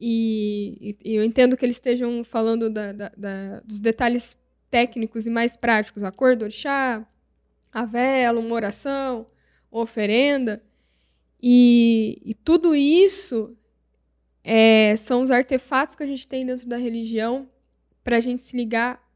E, 0.00 0.96
e 1.04 1.14
eu 1.14 1.24
entendo 1.24 1.56
que 1.56 1.64
eles 1.64 1.76
estejam 1.76 2.24
falando 2.24 2.68
da, 2.68 2.92
da, 2.92 3.12
da, 3.16 3.60
dos 3.60 3.78
detalhes 3.80 4.36
técnicos 4.70 5.26
e 5.26 5.30
mais 5.30 5.56
práticos. 5.56 6.02
A 6.02 6.10
cor 6.10 6.36
do 6.36 6.44
orixá, 6.44 7.06
a 7.72 7.84
vela, 7.84 8.40
uma 8.40 8.54
oração, 8.54 9.26
uma 9.70 9.82
oferenda. 9.82 10.62
E, 11.40 12.20
e 12.24 12.34
tudo 12.34 12.74
isso 12.74 13.56
é, 14.42 14.96
são 14.96 15.22
os 15.22 15.30
artefatos 15.30 15.94
que 15.94 16.02
a 16.02 16.06
gente 16.06 16.26
tem 16.26 16.44
dentro 16.44 16.66
da 16.68 16.76
religião 16.76 17.48
para 18.02 18.16
a 18.16 18.20
gente 18.20 18.40
se 18.40 18.56
ligar 18.56 19.06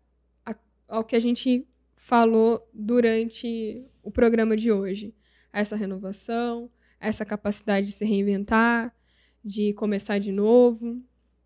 a, 0.45 0.55
ao 0.89 1.05
que 1.05 1.17
a 1.17 1.21
gente 1.21 1.67
falou 1.97 2.69
durante 2.73 3.85
o 4.03 4.11
programa 4.11 4.57
de 4.57 4.71
hoje. 4.71 5.15
Essa 5.53 5.77
renovação, 5.77 6.71
essa 7.01 7.25
capacidade 7.25 7.87
de 7.87 7.93
se 7.93 8.05
reinventar, 8.05 8.95
de 9.45 9.73
começar 9.75 10.19
de 10.19 10.31
novo. 10.31 11.03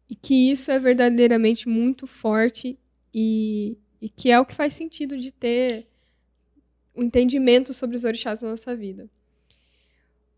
E 0.09 0.15
que 0.15 0.51
isso 0.51 0.71
é 0.71 0.79
verdadeiramente 0.79 1.69
muito 1.69 2.07
forte 2.07 2.79
e, 3.13 3.77
e 4.01 4.09
que 4.09 4.31
é 4.31 4.39
o 4.39 4.45
que 4.45 4.55
faz 4.55 4.75
sentido 4.75 5.17
de 5.17 5.33
ter 5.33 5.89
o 6.97 7.03
entendimento 7.03 7.75
sobre 7.75 7.97
os 7.97 8.05
orixás 8.05 8.43
na 8.43 8.51
nossa 8.51 8.75
vida. 8.75 9.09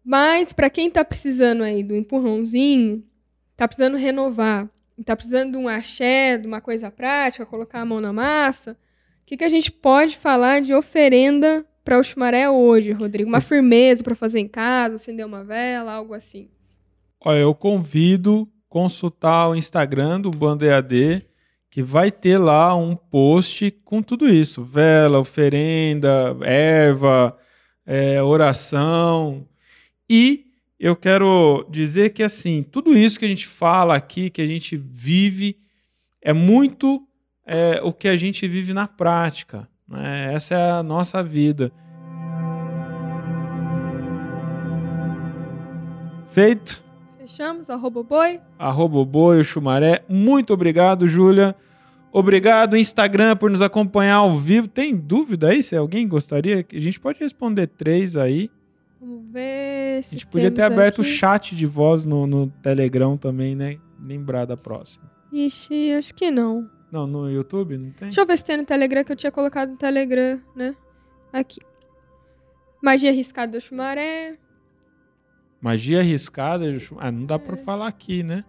Mas, 0.05 0.53
para 0.53 0.69
quem 0.69 0.89
está 0.89 1.05
precisando 1.05 1.63
aí 1.63 1.83
do 1.83 1.95
empurrãozinho, 1.95 3.05
está 3.53 3.69
precisando 3.69 3.97
renovar, 3.97 4.69
está 4.99 5.15
precisando 5.15 5.53
de 5.53 5.59
um 5.59 5.69
axé, 5.69 6.39
de 6.39 6.47
uma 6.47 6.61
coisa 6.61 6.91
prática, 6.91 7.47
colocar 7.47 7.81
a 7.81 7.85
mão 7.85 8.01
na 8.01 8.13
massa, 8.13 8.73
o 9.23 9.27
que, 9.27 9.37
que 9.37 9.45
a 9.45 9.49
gente 9.49 9.71
pode 9.71 10.17
falar 10.17 10.61
de 10.61 10.73
oferenda 10.73 11.65
para 11.85 11.99
o 11.99 12.03
chumaré 12.03 12.49
hoje, 12.49 12.93
Rodrigo? 12.93 13.29
Uma 13.29 13.41
firmeza 13.41 14.03
para 14.03 14.15
fazer 14.15 14.41
em 14.41 14.49
casa, 14.49 14.95
acender 14.95 15.25
uma 15.25 15.45
vela, 15.45 15.93
algo 15.93 16.15
assim. 16.15 16.49
Olha, 17.21 17.39
eu 17.39 17.55
convido 17.55 18.49
consultar 18.69 19.49
o 19.49 19.55
Instagram 19.55 20.21
do 20.21 20.31
Bando 20.31 20.65
EAD, 20.65 21.27
que 21.79 21.83
vai 21.85 22.11
ter 22.11 22.39
lá 22.39 22.75
um 22.75 22.97
post 22.97 23.71
com 23.85 24.03
tudo 24.03 24.29
isso: 24.29 24.65
vela, 24.65 25.21
oferenda, 25.21 26.37
erva, 26.43 27.39
é, 27.87 28.21
oração. 28.21 29.47
E 30.11 30.47
eu 30.77 30.97
quero 30.97 31.65
dizer 31.71 32.11
que, 32.11 32.25
assim, 32.25 32.65
tudo 32.65 32.99
isso 32.99 33.17
que 33.17 33.25
a 33.25 33.29
gente 33.29 33.47
fala 33.47 33.95
aqui, 33.95 34.29
que 34.29 34.43
a 34.43 34.47
gente 34.49 34.77
vive, 34.77 35.57
é 36.21 36.33
muito 36.33 37.07
é, 37.47 37.79
o 37.81 37.93
que 37.93 38.09
a 38.09 38.17
gente 38.17 38.49
vive 38.49 38.75
na 38.75 38.89
prática. 38.89 39.69
Né? 39.87 40.35
Essa 40.35 40.55
é 40.57 40.71
a 40.73 40.83
nossa 40.83 41.23
vida. 41.23 41.71
Feito? 46.29 46.83
Fechamos, 47.21 47.71
arroba 47.71 48.03
boi. 48.03 48.41
Arroba 48.59 49.05
boi, 49.05 49.39
o 49.39 49.45
chumaré. 49.45 50.03
Muito 50.09 50.53
obrigado, 50.53 51.07
Júlia. 51.07 51.55
Obrigado, 52.19 52.77
Instagram, 52.77 53.37
por 53.37 53.49
nos 53.49 53.63
acompanhar 53.63 54.17
ao 54.17 54.35
vivo. 54.35 54.67
Tem 54.67 54.93
dúvida 54.93 55.51
aí 55.51 55.63
se 55.63 55.77
alguém 55.77 56.09
gostaria? 56.09 56.67
A 56.73 56.81
gente 56.81 56.99
pode 56.99 57.21
responder 57.21 57.69
três 57.69 58.17
aí. 58.17 58.51
Vamos 59.01 59.33
ver. 59.33 60.01
a 60.01 60.11
gente 60.11 60.27
podia 60.27 60.51
ter 60.51 60.63
aberto 60.63 60.99
o 60.99 61.05
chat 61.05 61.55
de 61.55 61.65
voz 61.65 62.05
no, 62.05 62.27
no 62.27 62.49
Telegram 62.61 63.17
também, 63.17 63.55
né? 63.55 63.79
Lembrar 64.05 64.47
da 64.47 64.57
próxima. 64.57 65.09
Ixi, 65.33 65.93
acho 65.93 66.13
que 66.13 66.29
não. 66.29 66.69
Não, 66.91 67.07
no 67.07 67.31
YouTube 67.31 67.79
não 67.79 67.93
tem? 67.93 68.09
Deixa 68.09 68.21
eu 68.21 68.27
ver 68.27 68.37
se 68.37 68.45
tem 68.45 68.57
no 68.57 68.65
Telegram, 68.65 69.05
que 69.05 69.13
eu 69.13 69.17
tinha 69.17 69.31
colocado 69.31 69.71
no 69.71 69.77
Telegram, 69.79 70.41
né? 70.57 70.75
Aqui. 71.33 71.61
Magia 72.83 73.11
arriscada 73.11 73.53
do 73.53 73.61
Chumaré. 73.61 74.37
Magia 75.61 76.01
arriscada, 76.01 76.65
ah, 76.99 77.13
não 77.13 77.27
dá 77.27 77.37
é. 77.37 77.39
para 77.39 77.57
falar 77.57 77.87
aqui, 77.87 78.25
né? 78.25 78.43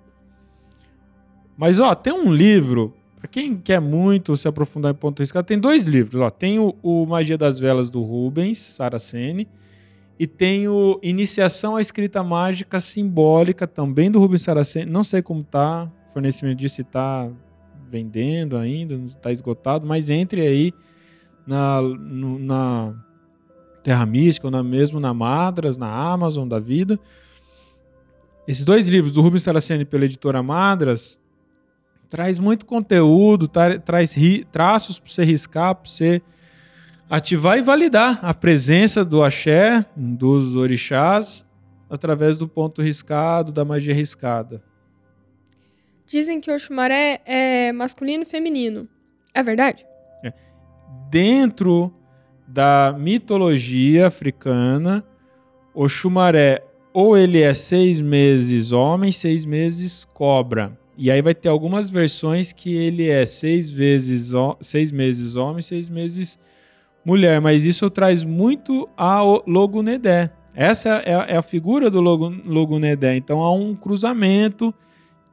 Mas 1.55 1.79
ó, 1.79 1.93
tem 1.93 2.11
um 2.11 2.33
livro 2.33 2.95
para 3.19 3.27
quem 3.27 3.57
quer 3.57 3.81
muito 3.81 4.35
se 4.37 4.47
aprofundar 4.47 4.93
em 4.93 4.95
ponto 4.95 5.21
arriscado, 5.21 5.45
tem 5.45 5.59
dois 5.59 5.85
livros, 5.85 6.21
ó, 6.21 6.29
tem 6.29 6.57
o, 6.57 6.73
o 6.81 7.05
Magia 7.05 7.37
das 7.37 7.59
Velas 7.59 7.89
do 7.89 8.01
Rubens 8.01 8.57
Saraceni 8.57 9.45
e 10.17 10.25
tem 10.25 10.69
o 10.69 10.97
Iniciação 11.03 11.75
à 11.75 11.81
Escrita 11.81 12.23
Mágica 12.23 12.79
Simbólica 12.79 13.67
também 13.67 14.09
do 14.09 14.19
Rubens 14.19 14.43
Saraceni. 14.43 14.89
Não 14.89 15.03
sei 15.03 15.21
como 15.21 15.43
tá, 15.43 15.91
o 16.09 16.13
fornecimento 16.13 16.59
disso 16.59 16.75
se 16.75 16.83
tá 16.83 17.29
vendendo 17.89 18.55
ainda, 18.55 18.95
está 18.95 19.31
esgotado, 19.31 19.85
mas 19.85 20.09
entre 20.09 20.41
aí 20.41 20.73
na, 21.45 21.81
no, 21.81 22.39
na 22.39 22.93
Terra 23.83 24.05
Mística, 24.05 24.47
ou 24.47 24.51
na, 24.51 24.63
mesmo 24.63 24.99
na 24.99 25.13
Madras, 25.13 25.77
na 25.77 25.91
Amazon 25.91 26.47
da 26.47 26.59
vida. 26.59 26.97
Esses 28.47 28.63
dois 28.63 28.87
livros, 28.87 29.11
do 29.11 29.21
Rubens 29.21 29.43
Saraceni 29.43 29.83
pela 29.83 30.05
editora 30.05 30.41
Madras, 30.41 31.18
traz 32.09 32.39
muito 32.39 32.65
conteúdo, 32.65 33.47
tra 33.47 33.79
traz 33.79 34.15
traços 34.51 34.99
para 34.99 35.11
você 35.11 35.23
riscar, 35.23 35.75
para 35.75 35.89
você 35.89 36.21
ativar 37.09 37.57
e 37.57 37.61
validar 37.61 38.19
a 38.23 38.33
presença 38.33 39.05
do 39.05 39.23
axé, 39.23 39.85
dos 39.95 40.55
orixás, 40.55 41.45
através 41.89 42.37
do 42.37 42.47
ponto 42.47 42.81
riscado, 42.81 43.51
da 43.51 43.65
magia 43.65 43.93
riscada. 43.93 44.61
Dizem 46.05 46.41
que 46.41 46.49
o 46.49 46.55
Oxumaré 46.55 47.21
é 47.25 47.71
masculino 47.71 48.23
e 48.23 48.25
feminino. 48.25 48.87
É 49.33 49.43
verdade? 49.43 49.85
É. 50.23 50.33
Dentro 51.09 51.93
da 52.47 52.95
mitologia 52.97 54.07
africana, 54.07 55.03
o 55.73 55.87
Xumaré 55.87 56.63
ou 56.91 57.15
ele 57.15 57.41
é 57.41 57.53
seis 57.53 58.01
meses 58.01 58.71
homem, 58.71 59.11
seis 59.11 59.45
meses 59.45 60.03
cobra. 60.05 60.77
E 61.01 61.09
aí 61.09 61.21
vai 61.21 61.33
ter 61.33 61.47
algumas 61.47 61.89
versões 61.89 62.51
que 62.51 62.75
ele 62.75 63.07
é 63.07 63.25
seis 63.25 63.69
vezes 63.69 64.33
seis 64.59 64.91
meses 64.91 65.37
homem, 65.37 65.61
seis 65.61 65.89
meses 65.89 66.37
mulher. 67.05 67.39
Mas 67.39 67.63
isso 67.63 67.89
traz 67.89 68.25
muito 68.25 68.85
ao 68.97 69.41
Logunedé. 69.47 70.29
Essa 70.53 70.89
é 71.05 71.15
a, 71.15 71.21
é 71.21 71.37
a 71.37 71.41
figura 71.41 71.89
do 71.89 72.01
Logunedé. 72.01 73.15
Então 73.15 73.41
há 73.41 73.53
um 73.53 73.73
cruzamento 73.73 74.75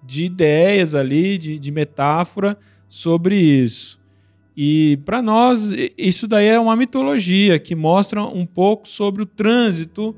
de 0.05 0.27
ideias 0.27 0.95
ali, 0.95 1.37
de, 1.37 1.59
de 1.59 1.73
metáfora 1.73 2.57
sobre 2.89 3.35
isso. 3.35 3.99
E 4.57 5.01
para 5.05 5.21
nós, 5.21 5.73
isso 5.99 6.29
daí 6.29 6.47
é 6.47 6.61
uma 6.61 6.77
mitologia 6.77 7.59
que 7.59 7.75
mostra 7.75 8.23
um 8.23 8.47
pouco 8.47 8.87
sobre 8.87 9.25
o 9.25 9.27
trânsito, 9.27 10.15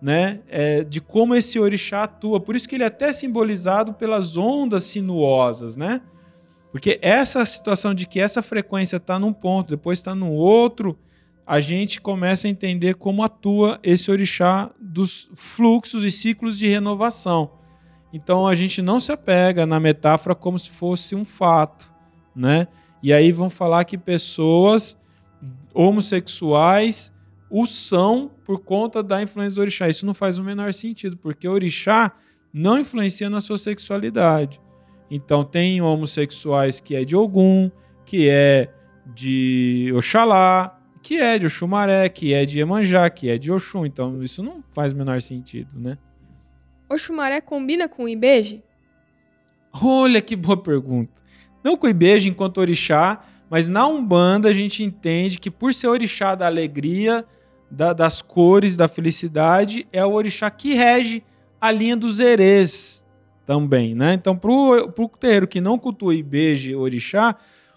né, 0.00 0.40
é, 0.48 0.82
de 0.82 1.00
como 1.00 1.34
esse 1.34 1.58
orixá 1.58 2.04
atua. 2.04 2.40
Por 2.40 2.56
isso 2.56 2.68
que 2.68 2.74
ele 2.74 2.84
é 2.84 2.86
até 2.86 3.12
simbolizado 3.12 3.92
pelas 3.92 4.36
ondas 4.36 4.84
sinuosas, 4.84 5.76
né? 5.76 6.00
Porque 6.72 6.98
essa 7.02 7.44
situação 7.44 7.94
de 7.94 8.06
que 8.06 8.20
essa 8.20 8.42
frequência 8.42 8.96
está 8.96 9.18
num 9.18 9.32
ponto, 9.32 9.70
depois 9.70 9.98
está 9.98 10.14
no 10.14 10.30
outro, 10.30 10.96
a 11.46 11.58
gente 11.58 12.00
começa 12.00 12.46
a 12.46 12.50
entender 12.50 12.94
como 12.94 13.24
atua 13.24 13.80
esse 13.82 14.10
orixá 14.10 14.70
dos 14.80 15.28
fluxos 15.34 16.04
e 16.04 16.10
ciclos 16.10 16.56
de 16.56 16.68
renovação. 16.68 17.50
Então 18.12 18.46
a 18.46 18.54
gente 18.54 18.80
não 18.80 19.00
se 19.00 19.10
apega 19.10 19.66
na 19.66 19.80
metáfora 19.80 20.34
como 20.34 20.58
se 20.58 20.70
fosse 20.70 21.14
um 21.14 21.24
fato, 21.24 21.92
né? 22.34 22.68
E 23.02 23.12
aí 23.12 23.32
vão 23.32 23.50
falar 23.50 23.84
que 23.84 23.98
pessoas 23.98 24.96
homossexuais 25.74 27.12
o 27.50 27.66
são 27.66 28.30
por 28.44 28.60
conta 28.60 29.02
da 29.02 29.20
influência 29.20 29.56
do 29.56 29.60
orixá. 29.60 29.88
Isso 29.88 30.06
não 30.06 30.14
faz 30.14 30.38
o 30.38 30.44
menor 30.44 30.72
sentido, 30.72 31.16
porque 31.16 31.48
o 31.48 31.52
orixá 31.52 32.12
não 32.52 32.78
influencia 32.78 33.28
na 33.28 33.40
sua 33.40 33.58
sexualidade. 33.58 34.60
Então 35.10 35.42
tem 35.42 35.82
homossexuais 35.82 36.80
que 36.80 36.94
é 36.94 37.04
de 37.04 37.16
Ogum, 37.16 37.70
que 38.06 38.28
é 38.30 38.72
de 39.12 39.92
Oxalá, 39.96 40.80
que 41.02 41.16
é 41.16 41.38
de 41.38 41.46
Oxumaré, 41.46 42.08
que 42.08 42.32
é 42.32 42.46
de 42.46 42.58
Iemanjá, 42.58 43.10
que 43.10 43.28
é 43.28 43.36
de 43.36 43.50
Oxum. 43.50 43.84
Então 43.84 44.22
isso 44.22 44.42
não 44.42 44.62
faz 44.72 44.92
o 44.92 44.96
menor 44.96 45.20
sentido, 45.20 45.68
né? 45.74 45.98
Oxumaré 46.88 47.40
combina 47.40 47.88
com 47.88 48.04
o 48.04 48.08
Ibeje? 48.08 48.62
Olha 49.72 50.20
que 50.20 50.36
boa 50.36 50.56
pergunta. 50.56 51.20
Não 51.62 51.76
com 51.76 51.86
o 51.86 51.90
Ibeje 51.90 52.28
enquanto 52.28 52.58
orixá, 52.58 53.24
mas 53.48 53.68
na 53.68 53.86
Umbanda 53.86 54.48
a 54.48 54.52
gente 54.52 54.82
entende 54.82 55.38
que 55.38 55.50
por 55.50 55.74
ser 55.74 55.88
orixá 55.88 56.34
da 56.34 56.46
alegria, 56.46 57.24
da, 57.70 57.92
das 57.92 58.20
cores, 58.20 58.76
da 58.76 58.88
felicidade, 58.88 59.86
é 59.92 60.04
o 60.04 60.12
orixá 60.12 60.50
que 60.50 60.74
rege 60.74 61.22
a 61.60 61.70
linha 61.70 61.96
dos 61.96 62.18
erês 62.18 63.06
também, 63.46 63.94
né? 63.94 64.14
Então, 64.14 64.36
pro, 64.36 64.90
pro 64.90 65.08
terreiro 65.08 65.46
que 65.46 65.60
não 65.60 65.78
cultua 65.78 66.14
e 66.14 66.22
beije 66.22 66.74
orixá, 66.74 67.36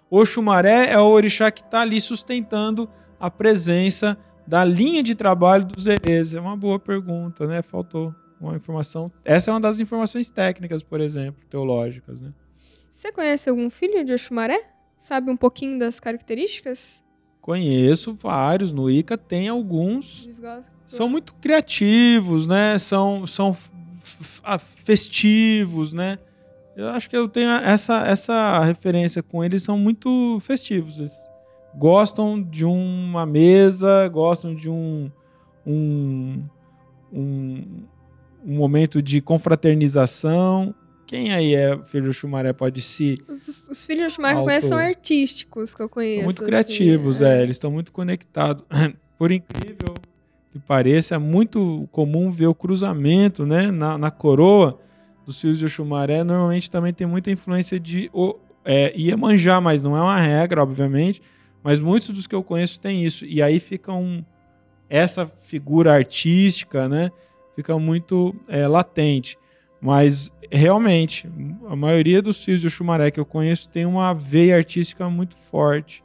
Oxumaré 0.09 0.91
é 0.91 0.99
o 0.99 1.05
orixá 1.05 1.49
que 1.49 1.61
está 1.61 1.81
ali 1.81 1.99
sustentando 1.99 2.89
a 3.19 3.29
presença 3.29 4.17
da 4.45 4.63
linha 4.63 5.01
de 5.01 5.15
trabalho 5.15 5.65
dos 5.65 5.87
erês. 5.87 6.33
É 6.33 6.39
uma 6.39 6.55
boa 6.55 6.79
pergunta, 6.79 7.47
né? 7.47 7.61
Faltou 7.61 8.13
uma 8.39 8.55
informação. 8.55 9.11
Essa 9.25 9.49
é 9.49 9.53
uma 9.53 9.59
das 9.59 9.79
informações 9.79 10.29
técnicas, 10.29 10.83
por 10.83 11.01
exemplo, 11.01 11.43
teológicas, 11.49 12.21
né? 12.21 12.33
Você 12.89 13.11
conhece 13.11 13.49
algum 13.49 13.69
filho 13.69 14.05
de 14.05 14.13
Oxumaré? 14.13 14.61
Sabe 14.99 15.29
um 15.29 15.35
pouquinho 15.35 15.77
das 15.77 15.99
características? 15.99 17.02
Conheço 17.43 18.13
vários. 18.13 18.71
No 18.71 18.89
ICA 18.89 19.17
tem 19.17 19.49
alguns. 19.49 20.25
São 20.87 21.09
muito 21.09 21.33
criativos, 21.35 22.47
né? 22.47 22.79
São, 22.79 23.27
são 23.27 23.53
festivos, 24.85 25.91
né? 25.91 26.19
Eu 26.73 26.87
acho 26.87 27.09
que 27.09 27.17
eu 27.17 27.27
tenho 27.27 27.49
essa, 27.49 28.07
essa 28.07 28.63
referência 28.63 29.21
com 29.21 29.43
eles, 29.43 29.61
são 29.61 29.77
muito 29.77 30.39
festivos. 30.39 30.97
Eles 30.97 31.13
gostam 31.75 32.41
de 32.41 32.63
uma 32.63 33.25
mesa, 33.25 34.07
gostam 34.07 34.55
de 34.55 34.69
um, 34.69 35.11
um, 35.67 36.43
um, 37.11 37.63
um 38.45 38.55
momento 38.55 39.01
de 39.01 39.19
confraternização. 39.19 40.73
Quem 41.13 41.31
aí 41.31 41.53
é 41.53 41.77
filho 41.85 42.05
do 42.05 42.13
Chumaré 42.13 42.53
pode 42.53 42.81
se. 42.81 43.23
Os, 43.29 43.69
os 43.69 43.85
filhos 43.85 44.17
do 44.17 44.23
que 44.23 44.33
conheço 44.33 44.69
são 44.69 44.79
artísticos, 44.79 45.75
que 45.75 45.83
eu 45.83 45.87
conheço. 45.87 46.15
São 46.15 46.23
muito 46.25 46.41
assim, 46.41 46.45
criativos, 46.47 47.21
é. 47.21 47.37
é. 47.37 47.43
Eles 47.43 47.55
estão 47.55 47.69
muito 47.69 47.91
conectados. 47.91 48.65
Por 49.15 49.31
incrível 49.31 49.93
que 50.51 50.57
pareça, 50.57 51.13
é 51.13 51.17
muito 51.19 51.87
comum 51.91 52.31
ver 52.31 52.47
o 52.47 52.55
cruzamento 52.55 53.45
né, 53.45 53.69
na, 53.69 53.95
na 53.95 54.09
coroa 54.09 54.79
dos 55.23 55.39
filhos 55.39 55.59
de 55.59 55.65
Oxumaré. 55.65 56.23
Normalmente 56.23 56.71
também 56.71 56.91
tem 56.91 57.05
muita 57.05 57.29
influência 57.29 57.79
de 57.79 58.09
o, 58.11 58.35
é, 58.65 58.91
Iemanjá, 58.99 59.61
mas 59.61 59.83
não 59.83 59.95
é 59.95 60.01
uma 60.01 60.19
regra, 60.19 60.63
obviamente. 60.63 61.21
Mas 61.61 61.79
muitos 61.79 62.09
dos 62.09 62.25
que 62.25 62.33
eu 62.33 62.41
conheço 62.41 62.81
têm 62.81 63.05
isso. 63.05 63.23
E 63.23 63.39
aí 63.39 63.59
fica 63.59 63.93
um, 63.93 64.25
essa 64.89 65.31
figura 65.43 65.93
artística, 65.93 66.89
né? 66.89 67.11
Fica 67.55 67.77
muito 67.77 68.35
é, 68.47 68.67
latente. 68.67 69.37
Mas 69.83 70.31
realmente, 70.49 71.29
a 71.67 71.75
maioria 71.75 72.21
dos 72.21 72.41
filhos 72.41 72.61
de 72.61 72.67
Oxumaré 72.67 73.11
que 73.11 73.19
eu 73.19 73.25
conheço 73.25 73.67
tem 73.67 73.85
uma 73.85 74.13
veia 74.13 74.55
artística 74.55 75.09
muito 75.09 75.35
forte. 75.35 76.01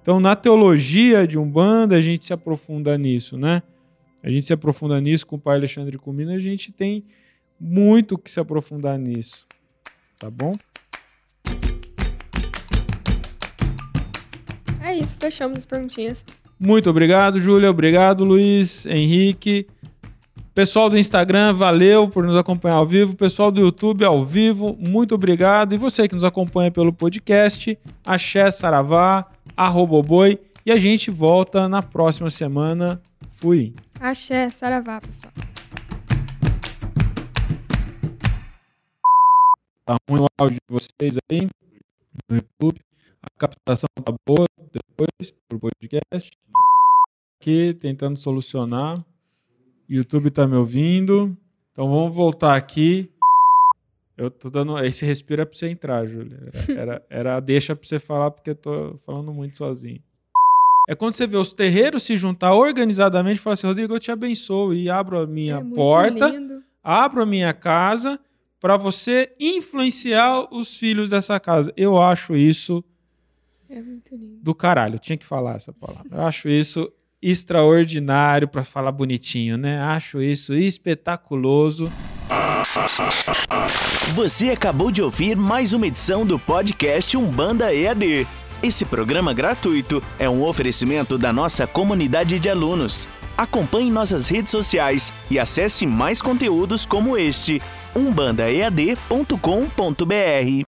Então, 0.00 0.20
na 0.20 0.36
teologia 0.36 1.26
de 1.26 1.36
Umbanda, 1.36 1.96
a 1.96 2.00
gente 2.00 2.24
se 2.24 2.32
aprofunda 2.32 2.96
nisso, 2.96 3.36
né? 3.36 3.60
A 4.22 4.30
gente 4.30 4.46
se 4.46 4.52
aprofunda 4.52 5.00
nisso 5.00 5.26
com 5.26 5.34
o 5.34 5.38
pai 5.38 5.56
Alexandre 5.56 5.98
Comino, 5.98 6.30
a 6.30 6.38
gente 6.38 6.70
tem 6.70 7.04
muito 7.60 8.16
que 8.16 8.30
se 8.30 8.38
aprofundar 8.38 8.96
nisso. 8.96 9.44
Tá 10.16 10.30
bom? 10.30 10.52
É 14.80 14.94
isso, 14.94 15.16
fechamos 15.18 15.58
as 15.58 15.66
perguntinhas. 15.66 16.24
Muito 16.58 16.88
obrigado, 16.88 17.40
Júlia. 17.40 17.68
Obrigado, 17.68 18.24
Luiz, 18.24 18.86
Henrique. 18.86 19.66
Pessoal 20.58 20.90
do 20.90 20.98
Instagram, 20.98 21.54
valeu 21.54 22.08
por 22.08 22.26
nos 22.26 22.36
acompanhar 22.36 22.78
ao 22.78 22.84
vivo. 22.84 23.14
Pessoal 23.14 23.52
do 23.52 23.60
YouTube, 23.60 24.04
ao 24.04 24.24
vivo, 24.24 24.76
muito 24.76 25.14
obrigado. 25.14 25.72
E 25.72 25.78
você 25.78 26.08
que 26.08 26.16
nos 26.16 26.24
acompanha 26.24 26.68
pelo 26.68 26.92
podcast, 26.92 27.78
Axé 28.04 28.50
Saravá, 28.50 29.24
Arroboboi. 29.56 30.36
E 30.66 30.72
a 30.72 30.76
gente 30.76 31.12
volta 31.12 31.68
na 31.68 31.80
próxima 31.80 32.28
semana. 32.28 33.00
Fui. 33.36 33.72
Axé 34.00 34.50
Saravá, 34.50 35.00
pessoal. 35.00 35.32
Tá 39.86 39.96
ruim 40.10 40.22
o 40.22 40.26
áudio 40.40 40.56
de 40.56 40.74
vocês 40.74 41.18
aí 41.30 41.48
no 42.28 42.34
YouTube. 42.34 42.80
A 43.22 43.30
captação 43.38 43.88
tá 44.04 44.12
boa 44.26 44.48
depois 44.72 45.32
pro 45.48 45.60
podcast. 45.60 46.32
Aqui 47.40 47.72
tentando 47.74 48.18
solucionar. 48.18 48.96
YouTube 49.88 50.30
tá 50.30 50.46
me 50.46 50.56
ouvindo. 50.56 51.36
Então 51.72 51.88
vamos 51.88 52.14
voltar 52.14 52.56
aqui. 52.56 53.10
Eu 54.16 54.30
tô 54.30 54.50
dando. 54.50 54.78
Esse 54.84 55.06
respiro 55.06 55.42
é 55.42 55.44
pra 55.44 55.56
você 55.56 55.68
entrar, 55.68 56.04
Júlia. 56.06 56.40
Era, 56.68 56.72
era, 56.80 57.06
era 57.08 57.36
a 57.36 57.40
deixa 57.40 57.74
pra 57.74 57.86
você 57.86 57.98
falar, 57.98 58.30
porque 58.30 58.50
eu 58.50 58.54
tô 58.56 58.98
falando 59.06 59.32
muito 59.32 59.56
sozinho. 59.56 60.02
É 60.88 60.94
quando 60.94 61.12
você 61.12 61.26
vê 61.26 61.36
os 61.36 61.54
terreiros 61.54 62.02
se 62.02 62.16
juntar 62.16 62.54
organizadamente 62.54 63.38
e 63.38 63.42
falar 63.42 63.54
assim: 63.54 63.66
Rodrigo, 63.66 63.94
eu 63.94 64.00
te 64.00 64.10
abençoo 64.10 64.74
e 64.74 64.90
abro 64.90 65.18
a 65.18 65.26
minha 65.26 65.56
é 65.56 65.64
porta, 65.74 66.28
lindo. 66.28 66.62
abro 66.82 67.22
a 67.22 67.26
minha 67.26 67.52
casa 67.52 68.18
para 68.60 68.76
você 68.76 69.30
influenciar 69.38 70.52
os 70.52 70.76
filhos 70.76 71.08
dessa 71.08 71.38
casa. 71.38 71.72
Eu 71.76 72.00
acho 72.00 72.34
isso 72.34 72.82
é 73.70 73.82
do 74.42 74.54
caralho. 74.54 74.94
Eu 74.94 74.98
tinha 74.98 75.16
que 75.16 75.26
falar 75.26 75.56
essa 75.56 75.72
palavra. 75.72 76.08
Eu 76.10 76.22
acho 76.22 76.48
isso 76.48 76.90
extraordinário 77.22 78.48
para 78.48 78.64
falar 78.64 78.92
bonitinho, 78.92 79.56
né? 79.56 79.80
Acho 79.80 80.22
isso 80.22 80.54
espetaculoso. 80.54 81.90
Você 84.14 84.50
acabou 84.50 84.90
de 84.90 85.02
ouvir 85.02 85.36
mais 85.36 85.72
uma 85.72 85.86
edição 85.86 86.26
do 86.26 86.38
podcast 86.38 87.16
Umbanda 87.16 87.74
EAD. 87.74 88.26
Esse 88.62 88.84
programa 88.84 89.32
gratuito 89.32 90.02
é 90.18 90.28
um 90.28 90.42
oferecimento 90.42 91.16
da 91.16 91.32
nossa 91.32 91.66
comunidade 91.66 92.38
de 92.38 92.48
alunos. 92.48 93.08
Acompanhe 93.36 93.90
nossas 93.90 94.28
redes 94.28 94.50
sociais 94.50 95.12
e 95.30 95.38
acesse 95.38 95.86
mais 95.86 96.20
conteúdos 96.20 96.84
como 96.84 97.16
este 97.16 97.62
umbandaead.com.br. 97.94 100.66